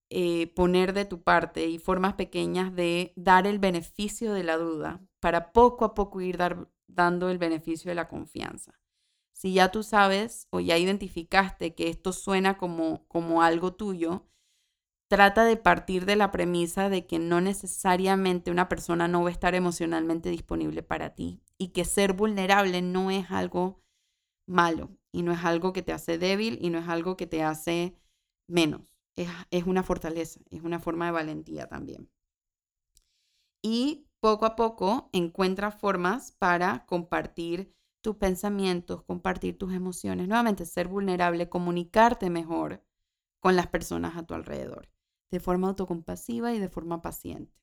eh, 0.08 0.46
poner 0.54 0.92
de 0.92 1.04
tu 1.04 1.22
parte 1.22 1.66
y 1.66 1.78
formas 1.78 2.14
pequeñas 2.14 2.74
de 2.74 3.12
dar 3.16 3.46
el 3.46 3.58
beneficio 3.58 4.32
de 4.32 4.44
la 4.44 4.56
duda 4.56 5.04
para 5.18 5.52
poco 5.52 5.84
a 5.84 5.94
poco 5.94 6.20
ir 6.20 6.38
dando 6.86 7.28
el 7.28 7.38
beneficio 7.38 7.90
de 7.90 7.96
la 7.96 8.06
confianza. 8.06 8.80
Si 9.32 9.52
ya 9.52 9.72
tú 9.72 9.82
sabes 9.82 10.46
o 10.50 10.60
ya 10.60 10.78
identificaste 10.78 11.74
que 11.74 11.88
esto 11.88 12.12
suena 12.12 12.56
como, 12.56 13.06
como 13.08 13.42
algo 13.42 13.74
tuyo, 13.74 14.28
trata 15.08 15.44
de 15.44 15.56
partir 15.56 16.06
de 16.06 16.14
la 16.14 16.30
premisa 16.30 16.88
de 16.88 17.06
que 17.06 17.18
no 17.18 17.40
necesariamente 17.40 18.52
una 18.52 18.68
persona 18.68 19.08
no 19.08 19.22
va 19.22 19.28
a 19.28 19.32
estar 19.32 19.56
emocionalmente 19.56 20.30
disponible 20.30 20.84
para 20.84 21.14
ti 21.14 21.42
y 21.58 21.68
que 21.68 21.84
ser 21.84 22.12
vulnerable 22.12 22.80
no 22.80 23.10
es 23.10 23.30
algo 23.30 23.82
malo 24.46 24.96
y 25.10 25.22
no 25.22 25.32
es 25.32 25.44
algo 25.44 25.72
que 25.72 25.82
te 25.82 25.92
hace 25.92 26.16
débil 26.16 26.58
y 26.62 26.70
no 26.70 26.78
es 26.78 26.88
algo 26.88 27.16
que 27.16 27.26
te 27.26 27.42
hace 27.42 27.96
menos 28.46 28.95
es, 29.16 29.64
una 29.64 29.82
fortaleza, 29.82 30.40
es 30.50 30.62
una 30.62 30.78
forma 30.78 31.06
de 31.06 31.12
valentía 31.12 31.66
también. 31.66 32.10
Y 33.62 34.06
poco 34.20 34.46
a 34.46 34.56
poco 34.56 35.10
encuentra 35.12 35.70
formas 35.70 36.32
para 36.32 36.86
compartir 36.86 37.74
tus 38.02 38.16
pensamientos, 38.16 39.02
compartir 39.02 39.58
tus 39.58 39.72
emociones, 39.72 40.28
nuevamente 40.28 40.64
ser 40.66 40.88
vulnerable, 40.88 41.48
comunicarte 41.48 42.30
mejor 42.30 42.84
con 43.40 43.56
las 43.56 43.66
personas 43.66 44.16
a 44.16 44.24
tu 44.24 44.34
alrededor, 44.34 44.88
de 45.30 45.40
forma 45.40 45.68
autocompasiva 45.68 46.52
y 46.52 46.58
de 46.58 46.68
forma 46.68 47.02
paciente. 47.02 47.56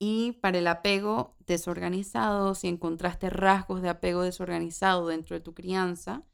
Y 0.00 0.32
para 0.40 0.58
el 0.58 0.66
apego 0.66 1.36
desorganizado, 1.46 2.54
si 2.54 2.68
encontraste 2.68 3.28
rasgos 3.28 3.82
de 3.82 3.90
apego 3.90 4.22
desorganizado 4.22 5.06
dentro 5.06 5.36
de 5.36 5.40
tu 5.40 5.54
crianza, 5.54 6.24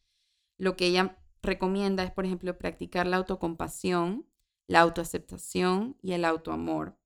lo 0.56 0.76
que 0.76 0.86
ella 0.86 1.18
recomienda 1.46 2.04
es, 2.04 2.10
por 2.10 2.26
ejemplo, 2.26 2.58
practicar 2.58 3.06
la 3.06 3.16
autocompasión, 3.16 4.26
la 4.66 4.80
autoaceptación 4.80 5.96
y 6.02 6.12
el 6.12 6.24
autoamor. 6.24 6.98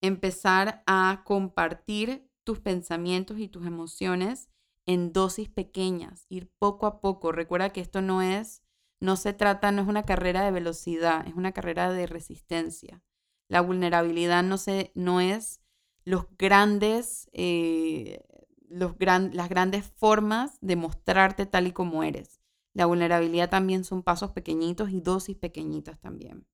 Empezar 0.00 0.82
a 0.86 1.22
compartir 1.24 2.30
tus 2.44 2.60
pensamientos 2.60 3.38
y 3.38 3.48
tus 3.48 3.66
emociones 3.66 4.48
en 4.86 5.12
dosis 5.12 5.48
pequeñas, 5.48 6.26
ir 6.28 6.48
poco 6.58 6.86
a 6.86 7.00
poco. 7.00 7.32
Recuerda 7.32 7.70
que 7.70 7.80
esto 7.80 8.02
no 8.02 8.22
es, 8.22 8.62
no 9.00 9.16
se 9.16 9.32
trata, 9.32 9.72
no 9.72 9.82
es 9.82 9.88
una 9.88 10.04
carrera 10.04 10.44
de 10.44 10.52
velocidad, 10.52 11.26
es 11.26 11.34
una 11.34 11.52
carrera 11.52 11.92
de 11.92 12.06
resistencia. 12.06 13.02
La 13.48 13.60
vulnerabilidad 13.60 14.42
no, 14.42 14.58
se, 14.58 14.92
no 14.94 15.20
es 15.20 15.60
los 16.04 16.26
grandes, 16.38 17.28
eh, 17.32 18.20
los 18.68 18.94
las 19.00 19.48
grandes 19.48 19.84
formas 19.84 20.58
de 20.60 20.76
mostrarte 20.76 21.46
tal 21.46 21.66
y 21.66 21.72
como 21.72 22.02
eres. 22.04 22.35
La 22.76 22.84
vulnerabilidad 22.84 23.48
también 23.48 23.84
son 23.84 24.02
pasos 24.02 24.32
pequeñitos 24.32 24.90
y 24.90 25.00
dosis 25.00 25.34
pequeñitas 25.34 25.98
también. 25.98 26.46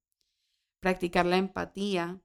Practicar 0.79 1.27
la 1.27 1.37
empatía. 1.37 2.23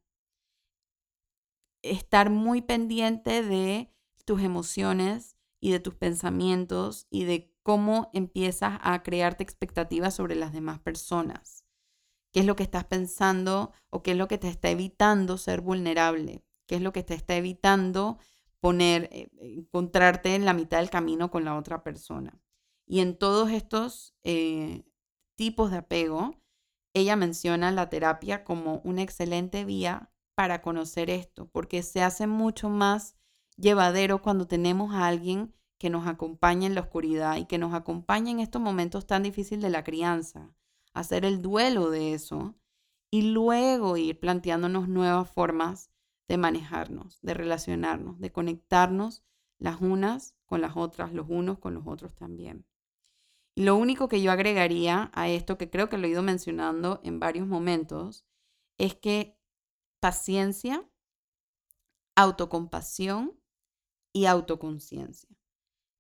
Estar 1.82 2.30
muy 2.30 2.62
pendiente 2.62 3.42
de 3.42 3.92
tus 4.24 4.44
emociones 4.44 5.36
y 5.60 5.72
de 5.72 5.80
tus 5.80 5.96
pensamientos 5.96 7.08
y 7.10 7.24
de 7.24 7.52
cómo 7.64 8.12
empiezas 8.14 8.78
a 8.84 9.02
crearte 9.02 9.42
expectativas 9.42 10.14
sobre 10.14 10.36
las 10.36 10.54
demás 10.54 10.80
personas. 10.80 11.66
¿Qué 12.32 12.42
es 12.42 12.46
lo 12.46 12.56
que 12.56 12.62
estás 12.62 12.86
pensando 12.86 13.72
o 13.90 14.04
qué 14.04 14.12
es 14.12 14.18
lo 14.18 14.28
que 14.28 14.38
te 14.38 14.48
está 14.48 14.70
evitando 14.70 15.40
ser 15.40 15.62
vulnerable? 15.62 16.46
¿Qué 16.68 16.76
es 16.76 16.84
lo 16.84 16.94
que 16.94 17.02
te 17.02 17.16
está 17.16 17.36
evitando 17.36 18.20
poner, 18.60 19.10
eh, 19.12 19.32
encontrarte 19.40 20.36
en 20.36 20.46
la 20.46 20.54
mitad 20.54 20.78
del 20.78 20.92
camino 20.92 21.32
con 21.32 21.46
la 21.46 21.58
otra 21.58 21.82
persona? 21.84 22.40
Y 22.88 23.02
en 23.02 23.18
todos 23.18 23.52
estos 23.52 24.16
eh, 24.24 24.86
tipos 25.36 25.72
de 25.72 25.78
apego, 25.78 26.42
ella 26.94 27.16
menciona 27.16 27.72
la 27.72 27.90
terapia 27.90 28.44
como 28.44 28.82
una 28.84 29.04
excelente 29.04 29.66
vía 29.66 30.12
para 30.36 30.62
conocer 30.62 31.10
esto, 31.10 31.50
porque 31.50 31.84
se 31.84 32.02
hace 32.02 32.28
mucho 32.28 32.70
más 32.70 33.16
llevadero 33.58 34.22
cuando 34.22 34.48
tenemos 34.48 34.94
a 34.94 35.08
alguien 35.08 35.54
que 35.78 35.90
nos 35.90 36.08
acompaña 36.08 36.68
en 36.68 36.76
la 36.76 36.82
oscuridad 36.82 37.38
y 37.38 37.46
que 37.46 37.58
nos 37.58 37.74
acompaña 37.74 38.32
en 38.32 38.40
estos 38.40 38.62
momentos 38.62 39.06
tan 39.06 39.24
difíciles 39.24 39.64
de 39.64 39.70
la 39.70 39.84
crianza, 39.84 40.56
hacer 40.94 41.26
el 41.26 41.42
duelo 41.42 41.90
de 41.90 42.14
eso 42.14 42.56
y 43.12 43.32
luego 43.32 43.98
ir 43.98 44.20
planteándonos 44.20 44.88
nuevas 44.88 45.30
formas 45.30 45.92
de 46.28 46.38
manejarnos, 46.38 47.20
de 47.22 47.34
relacionarnos, 47.34 48.20
de 48.20 48.32
conectarnos 48.32 49.24
las 49.58 49.82
unas 49.82 50.36
con 50.46 50.62
las 50.62 50.78
otras, 50.78 51.14
los 51.14 51.28
unos 51.30 51.58
con 51.58 51.74
los 51.74 51.88
otros 51.88 52.14
también. 52.14 52.67
Lo 53.58 53.76
único 53.76 54.08
que 54.08 54.22
yo 54.22 54.32
agregaría 54.32 55.10
a 55.16 55.30
esto, 55.30 55.58
que 55.58 55.72
creo 55.72 55.90
que 55.90 55.98
lo 55.98 56.06
he 56.06 56.12
ido 56.12 56.22
mencionando 56.22 57.02
en 57.04 57.20
varios 57.20 57.48
momentos, 57.48 58.24
es 58.78 58.94
que 58.94 59.36
paciencia, 60.00 60.88
autocompasión 62.16 63.42
y 64.14 64.28
autoconciencia. 64.28 65.36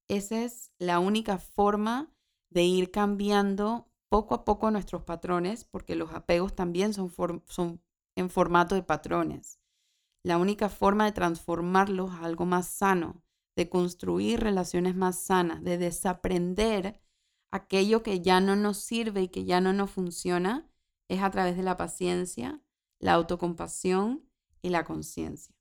Esa 0.07 0.43
es 0.43 0.71
la 0.77 0.99
única 0.99 1.39
forma 1.39 2.13
de 2.51 2.61
ir 2.61 2.91
cambiando 2.91 3.91
poco 4.07 4.35
a 4.35 4.45
poco 4.45 4.69
nuestros 4.69 5.01
patrones, 5.01 5.65
porque 5.65 5.95
los 5.95 6.13
apegos 6.13 6.55
también 6.55 6.93
son, 6.93 7.11
son 7.47 7.81
en 8.15 8.29
formato 8.29 8.75
de 8.75 8.83
patrones. 8.83 9.59
La 10.21 10.37
única 10.37 10.69
forma 10.69 11.05
de 11.05 11.11
transformarlos 11.11 12.11
a 12.11 12.25
algo 12.25 12.45
más 12.45 12.67
sano, 12.67 13.23
de 13.55 13.67
construir 13.67 14.41
relaciones 14.41 14.95
más 14.95 15.19
sanas, 15.19 15.63
de 15.63 15.79
desaprender 15.79 17.01
aquello 17.51 18.03
que 18.03 18.21
ya 18.21 18.39
no 18.39 18.55
nos 18.55 18.77
sirve 18.77 19.23
y 19.23 19.27
que 19.29 19.45
ya 19.45 19.61
no 19.61 19.73
nos 19.73 19.91
funciona, 19.91 20.69
es 21.07 21.21
a 21.21 21.31
través 21.31 21.57
de 21.57 21.63
la 21.63 21.77
paciencia, 21.77 22.61
la 22.99 23.13
autocompasión 23.13 24.29
y 24.61 24.69
la 24.69 24.83
conciencia. 24.83 25.55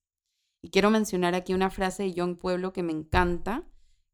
Y 0.63 0.71
quiero 0.71 0.91
mencionar 0.91 1.35
aquí 1.35 1.55
una 1.55 1.71
frase 1.71 2.05
de 2.05 2.15
John 2.17 2.37
Pueblo 2.37 2.73
que 2.73 2.83
me 2.83 2.93
encanta, 2.93 3.65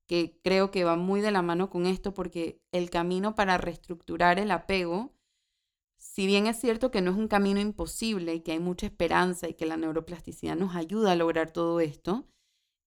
que 0.06 0.38
creo 0.42 0.70
que 0.70 0.84
va 0.84 0.96
muy 0.96 1.20
de 1.20 1.30
la 1.30 1.40
mano 1.40 1.70
con 1.70 1.86
esto, 1.86 2.12
porque 2.12 2.60
el 2.72 2.90
camino 2.90 3.34
para 3.34 3.56
reestructurar 3.56 4.38
el 4.38 4.50
apego, 4.50 5.14
si 5.96 6.26
bien 6.26 6.46
es 6.46 6.60
cierto 6.60 6.90
que 6.90 7.00
no 7.00 7.12
es 7.12 7.16
un 7.16 7.28
camino 7.28 7.60
imposible 7.60 8.34
y 8.34 8.40
que 8.40 8.52
hay 8.52 8.58
mucha 8.58 8.86
esperanza 8.86 9.48
y 9.48 9.54
que 9.54 9.66
la 9.66 9.76
neuroplasticidad 9.76 10.56
nos 10.56 10.74
ayuda 10.74 11.12
a 11.12 11.16
lograr 11.16 11.52
todo 11.52 11.80
esto, 11.80 12.28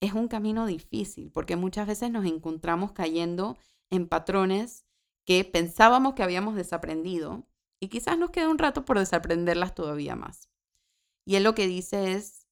es 0.01 0.13
un 0.13 0.27
camino 0.27 0.67
difícil, 0.67 1.31
porque 1.31 1.55
muchas 1.55 1.87
veces 1.87 2.11
nos 2.11 2.25
encontramos 2.25 2.91
cayendo 2.91 3.57
en 3.89 4.07
patrones 4.07 4.85
que 5.25 5.43
pensábamos 5.43 6.13
que 6.13 6.23
habíamos 6.23 6.55
desaprendido 6.55 7.47
y 7.79 7.89
quizás 7.89 8.17
nos 8.17 8.31
queda 8.31 8.49
un 8.49 8.57
rato 8.57 8.85
por 8.85 8.99
desaprenderlas 8.99 9.75
todavía 9.75 10.15
más. 10.15 10.49
Y 11.25 11.35
él 11.35 11.43
lo 11.43 11.55
que 11.55 11.67
dice 11.67 12.13
es, 12.13 12.47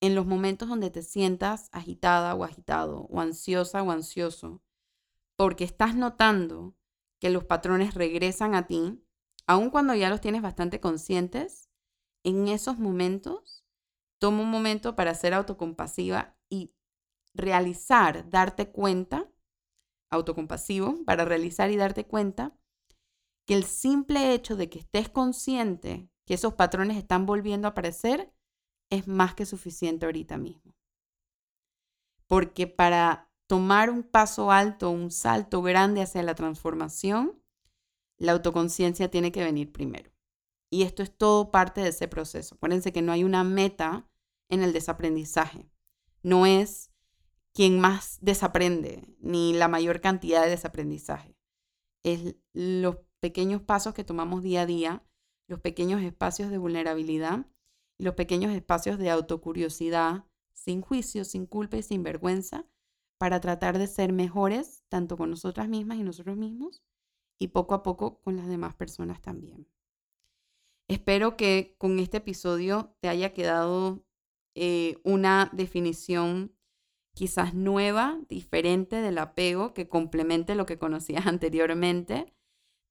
en 0.00 0.14
los 0.14 0.26
momentos 0.26 0.68
donde 0.68 0.90
te 0.90 1.02
sientas 1.02 1.68
agitada 1.72 2.34
o 2.34 2.44
agitado 2.44 3.06
o 3.10 3.20
ansiosa 3.20 3.82
o 3.82 3.90
ansioso, 3.90 4.62
porque 5.36 5.64
estás 5.64 5.94
notando 5.94 6.76
que 7.18 7.30
los 7.30 7.44
patrones 7.44 7.94
regresan 7.94 8.54
a 8.54 8.66
ti, 8.66 9.02
aun 9.46 9.70
cuando 9.70 9.94
ya 9.94 10.10
los 10.10 10.20
tienes 10.20 10.42
bastante 10.42 10.80
conscientes, 10.80 11.70
en 12.24 12.48
esos 12.48 12.78
momentos, 12.78 13.64
toma 14.18 14.42
un 14.42 14.50
momento 14.50 14.96
para 14.96 15.14
ser 15.14 15.32
autocompasiva 15.34 16.36
y 16.48 16.74
realizar, 17.34 18.28
darte 18.28 18.70
cuenta, 18.70 19.30
autocompasivo, 20.10 21.04
para 21.04 21.24
realizar 21.24 21.70
y 21.70 21.76
darte 21.76 22.06
cuenta 22.06 22.56
que 23.46 23.54
el 23.54 23.64
simple 23.64 24.32
hecho 24.32 24.56
de 24.56 24.68
que 24.68 24.80
estés 24.80 25.08
consciente 25.08 26.10
que 26.26 26.34
esos 26.34 26.54
patrones 26.54 26.96
están 26.96 27.24
volviendo 27.24 27.68
a 27.68 27.70
aparecer 27.70 28.32
es 28.90 29.06
más 29.06 29.34
que 29.34 29.46
suficiente 29.46 30.06
ahorita 30.06 30.36
mismo. 30.36 30.74
Porque 32.26 32.66
para 32.66 33.30
tomar 33.46 33.90
un 33.90 34.02
paso 34.02 34.50
alto, 34.50 34.90
un 34.90 35.10
salto 35.12 35.62
grande 35.62 36.02
hacia 36.02 36.22
la 36.22 36.34
transformación, 36.34 37.40
la 38.18 38.32
autoconciencia 38.32 39.10
tiene 39.10 39.30
que 39.30 39.44
venir 39.44 39.72
primero. 39.72 40.10
Y 40.68 40.82
esto 40.82 41.02
es 41.04 41.16
todo 41.16 41.52
parte 41.52 41.80
de 41.80 41.88
ese 41.88 42.08
proceso. 42.08 42.56
Acuérdense 42.56 42.92
que 42.92 43.02
no 43.02 43.12
hay 43.12 43.22
una 43.22 43.44
meta 43.44 44.08
en 44.48 44.62
el 44.62 44.72
desaprendizaje. 44.72 45.70
No 46.22 46.44
es 46.44 46.90
quien 47.56 47.80
más 47.80 48.18
desaprende, 48.20 49.16
ni 49.18 49.52
la 49.54 49.66
mayor 49.66 50.00
cantidad 50.00 50.44
de 50.44 50.50
desaprendizaje. 50.50 51.36
Es 52.04 52.36
los 52.52 52.98
pequeños 53.18 53.62
pasos 53.62 53.94
que 53.94 54.04
tomamos 54.04 54.42
día 54.42 54.62
a 54.62 54.66
día, 54.66 55.02
los 55.48 55.58
pequeños 55.60 56.02
espacios 56.02 56.50
de 56.50 56.58
vulnerabilidad 56.58 57.46
los 57.98 58.14
pequeños 58.14 58.52
espacios 58.52 58.98
de 58.98 59.10
autocuriosidad, 59.10 60.24
sin 60.52 60.80
juicio, 60.80 61.24
sin 61.24 61.46
culpa 61.46 61.78
y 61.78 61.82
sin 61.82 62.02
vergüenza, 62.02 62.66
para 63.18 63.40
tratar 63.40 63.78
de 63.78 63.86
ser 63.86 64.12
mejores, 64.12 64.84
tanto 64.88 65.16
con 65.16 65.30
nosotras 65.30 65.68
mismas 65.68 65.98
y 65.98 66.02
nosotros 66.02 66.36
mismos, 66.36 66.82
y 67.38 67.48
poco 67.48 67.74
a 67.74 67.82
poco 67.82 68.20
con 68.20 68.36
las 68.36 68.48
demás 68.48 68.74
personas 68.74 69.20
también. 69.22 69.66
Espero 70.88 71.36
que 71.36 71.74
con 71.78 71.98
este 71.98 72.18
episodio 72.18 72.94
te 73.00 73.08
haya 73.08 73.32
quedado 73.32 74.04
eh, 74.54 74.98
una 75.02 75.50
definición 75.52 76.55
quizás 77.16 77.54
nueva, 77.54 78.20
diferente 78.28 79.00
del 79.00 79.16
apego, 79.16 79.72
que 79.72 79.88
complemente 79.88 80.54
lo 80.54 80.66
que 80.66 80.78
conocías 80.78 81.26
anteriormente. 81.26 82.34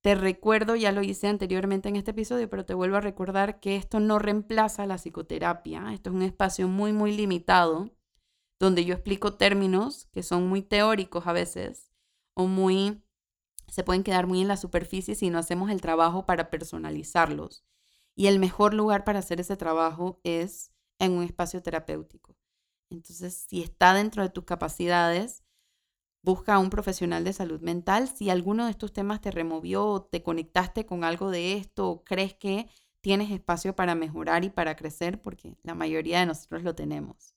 Te 0.02 0.16
recuerdo, 0.16 0.76
ya 0.76 0.92
lo 0.92 1.04
hice 1.04 1.28
anteriormente 1.28 1.90
en 1.90 1.96
este 1.96 2.12
episodio, 2.12 2.50
pero 2.50 2.66
te 2.66 2.74
vuelvo 2.74 2.98
a 2.98 3.02
recordar 3.02 3.60
que 3.60 3.76
esto 3.76 4.00
no 4.00 4.18
reemplaza 4.18 4.88
la 4.88 4.98
psicoterapia. 4.98 5.94
Esto 5.94 6.10
es 6.10 6.16
un 6.16 6.24
espacio 6.24 6.68
muy, 6.68 6.92
muy 6.92 7.16
limitado, 7.16 7.92
donde 8.60 8.84
yo 8.84 8.96
explico 8.96 9.36
términos 9.36 10.08
que 10.12 10.24
son 10.24 10.48
muy 10.48 10.64
teóricos 10.64 11.28
a 11.28 11.34
veces, 11.34 11.92
o 12.34 12.48
muy, 12.48 13.04
se 13.68 13.84
pueden 13.84 14.04
quedar 14.04 14.26
muy 14.26 14.42
en 14.42 14.48
la 14.48 14.58
superficie 14.58 15.14
si 15.14 15.30
no 15.30 15.38
hacemos 15.38 15.70
el 15.70 15.82
trabajo 15.82 16.26
para 16.26 16.50
personalizarlos. 16.50 17.64
Y 18.16 18.26
el 18.26 18.40
mejor 18.40 18.74
lugar 18.74 19.04
para 19.04 19.20
hacer 19.20 19.40
ese 19.40 19.56
trabajo 19.56 20.20
es 20.24 20.72
en 20.98 21.12
un 21.12 21.24
espacio 21.24 21.62
terapéutico. 21.62 22.36
Entonces, 22.96 23.46
si 23.48 23.62
está 23.62 23.94
dentro 23.94 24.24
de 24.24 24.30
tus 24.30 24.46
capacidades, 24.46 25.44
busca 26.22 26.56
a 26.56 26.60
un 26.60 26.70
profesional 26.70 27.24
de 27.24 27.34
salud 27.34 27.62
mental. 27.62 28.08
Si 28.08 28.30
alguno 28.30 28.66
de 28.66 28.72
estos 28.72 28.94
temas 28.94 29.22
te 29.22 29.32
removió, 29.32 30.08
te 30.12 30.24
conectaste 30.24 30.86
con 30.86 31.04
algo 31.04 31.30
de 31.30 31.54
esto, 31.54 31.90
o 31.90 32.04
crees 32.04 32.34
que 32.34 32.68
tienes 33.02 33.32
espacio 33.32 33.76
para 33.76 33.94
mejorar 33.96 34.44
y 34.44 34.50
para 34.50 34.76
crecer, 34.76 35.22
porque 35.22 35.56
la 35.64 35.76
mayoría 35.76 36.20
de 36.20 36.26
nosotros 36.26 36.64
lo 36.64 36.74
tenemos. 36.74 37.36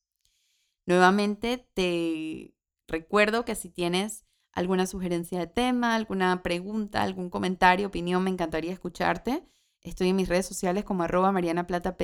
Nuevamente, 0.86 1.68
te 1.74 2.54
recuerdo 2.86 3.44
que 3.44 3.54
si 3.54 3.68
tienes 3.68 4.24
alguna 4.52 4.86
sugerencia 4.86 5.38
de 5.38 5.46
tema, 5.46 5.94
alguna 5.94 6.42
pregunta, 6.42 7.02
algún 7.02 7.28
comentario, 7.28 7.88
opinión, 7.88 8.24
me 8.24 8.30
encantaría 8.30 8.72
escucharte. 8.72 9.46
Estoy 9.82 10.08
en 10.08 10.16
mis 10.16 10.28
redes 10.28 10.46
sociales 10.46 10.84
como 10.84 11.02
arroba 11.02 11.30
Mariana 11.30 11.66
Plata 11.66 11.96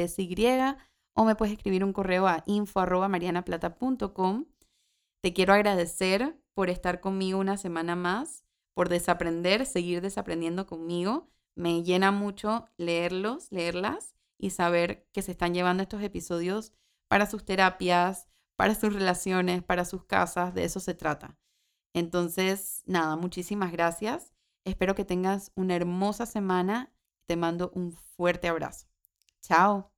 o 1.14 1.24
me 1.24 1.36
puedes 1.36 1.54
escribir 1.54 1.84
un 1.84 1.92
correo 1.92 2.26
a 2.26 2.42
info 2.46 2.80
arroba 2.80 3.08
marianaplata.com. 3.08 4.46
Te 5.22 5.32
quiero 5.32 5.54
agradecer 5.54 6.36
por 6.54 6.70
estar 6.70 7.00
conmigo 7.00 7.38
una 7.38 7.56
semana 7.56 7.96
más, 7.96 8.44
por 8.74 8.88
desaprender, 8.88 9.66
seguir 9.66 10.00
desaprendiendo 10.00 10.66
conmigo. 10.66 11.30
Me 11.54 11.82
llena 11.82 12.10
mucho 12.10 12.68
leerlos, 12.76 13.50
leerlas 13.50 14.14
y 14.38 14.50
saber 14.50 15.06
que 15.12 15.22
se 15.22 15.30
están 15.30 15.54
llevando 15.54 15.82
estos 15.82 16.02
episodios 16.02 16.72
para 17.08 17.26
sus 17.26 17.44
terapias, 17.44 18.28
para 18.56 18.74
sus 18.74 18.92
relaciones, 18.92 19.62
para 19.62 19.84
sus 19.84 20.04
casas, 20.04 20.54
de 20.54 20.64
eso 20.64 20.80
se 20.80 20.94
trata. 20.94 21.36
Entonces, 21.92 22.82
nada, 22.86 23.16
muchísimas 23.16 23.72
gracias. 23.72 24.32
Espero 24.64 24.94
que 24.94 25.04
tengas 25.04 25.52
una 25.54 25.76
hermosa 25.76 26.26
semana. 26.26 26.92
Te 27.26 27.36
mando 27.36 27.70
un 27.74 27.92
fuerte 27.92 28.48
abrazo. 28.48 28.86
Chao. 29.40 29.93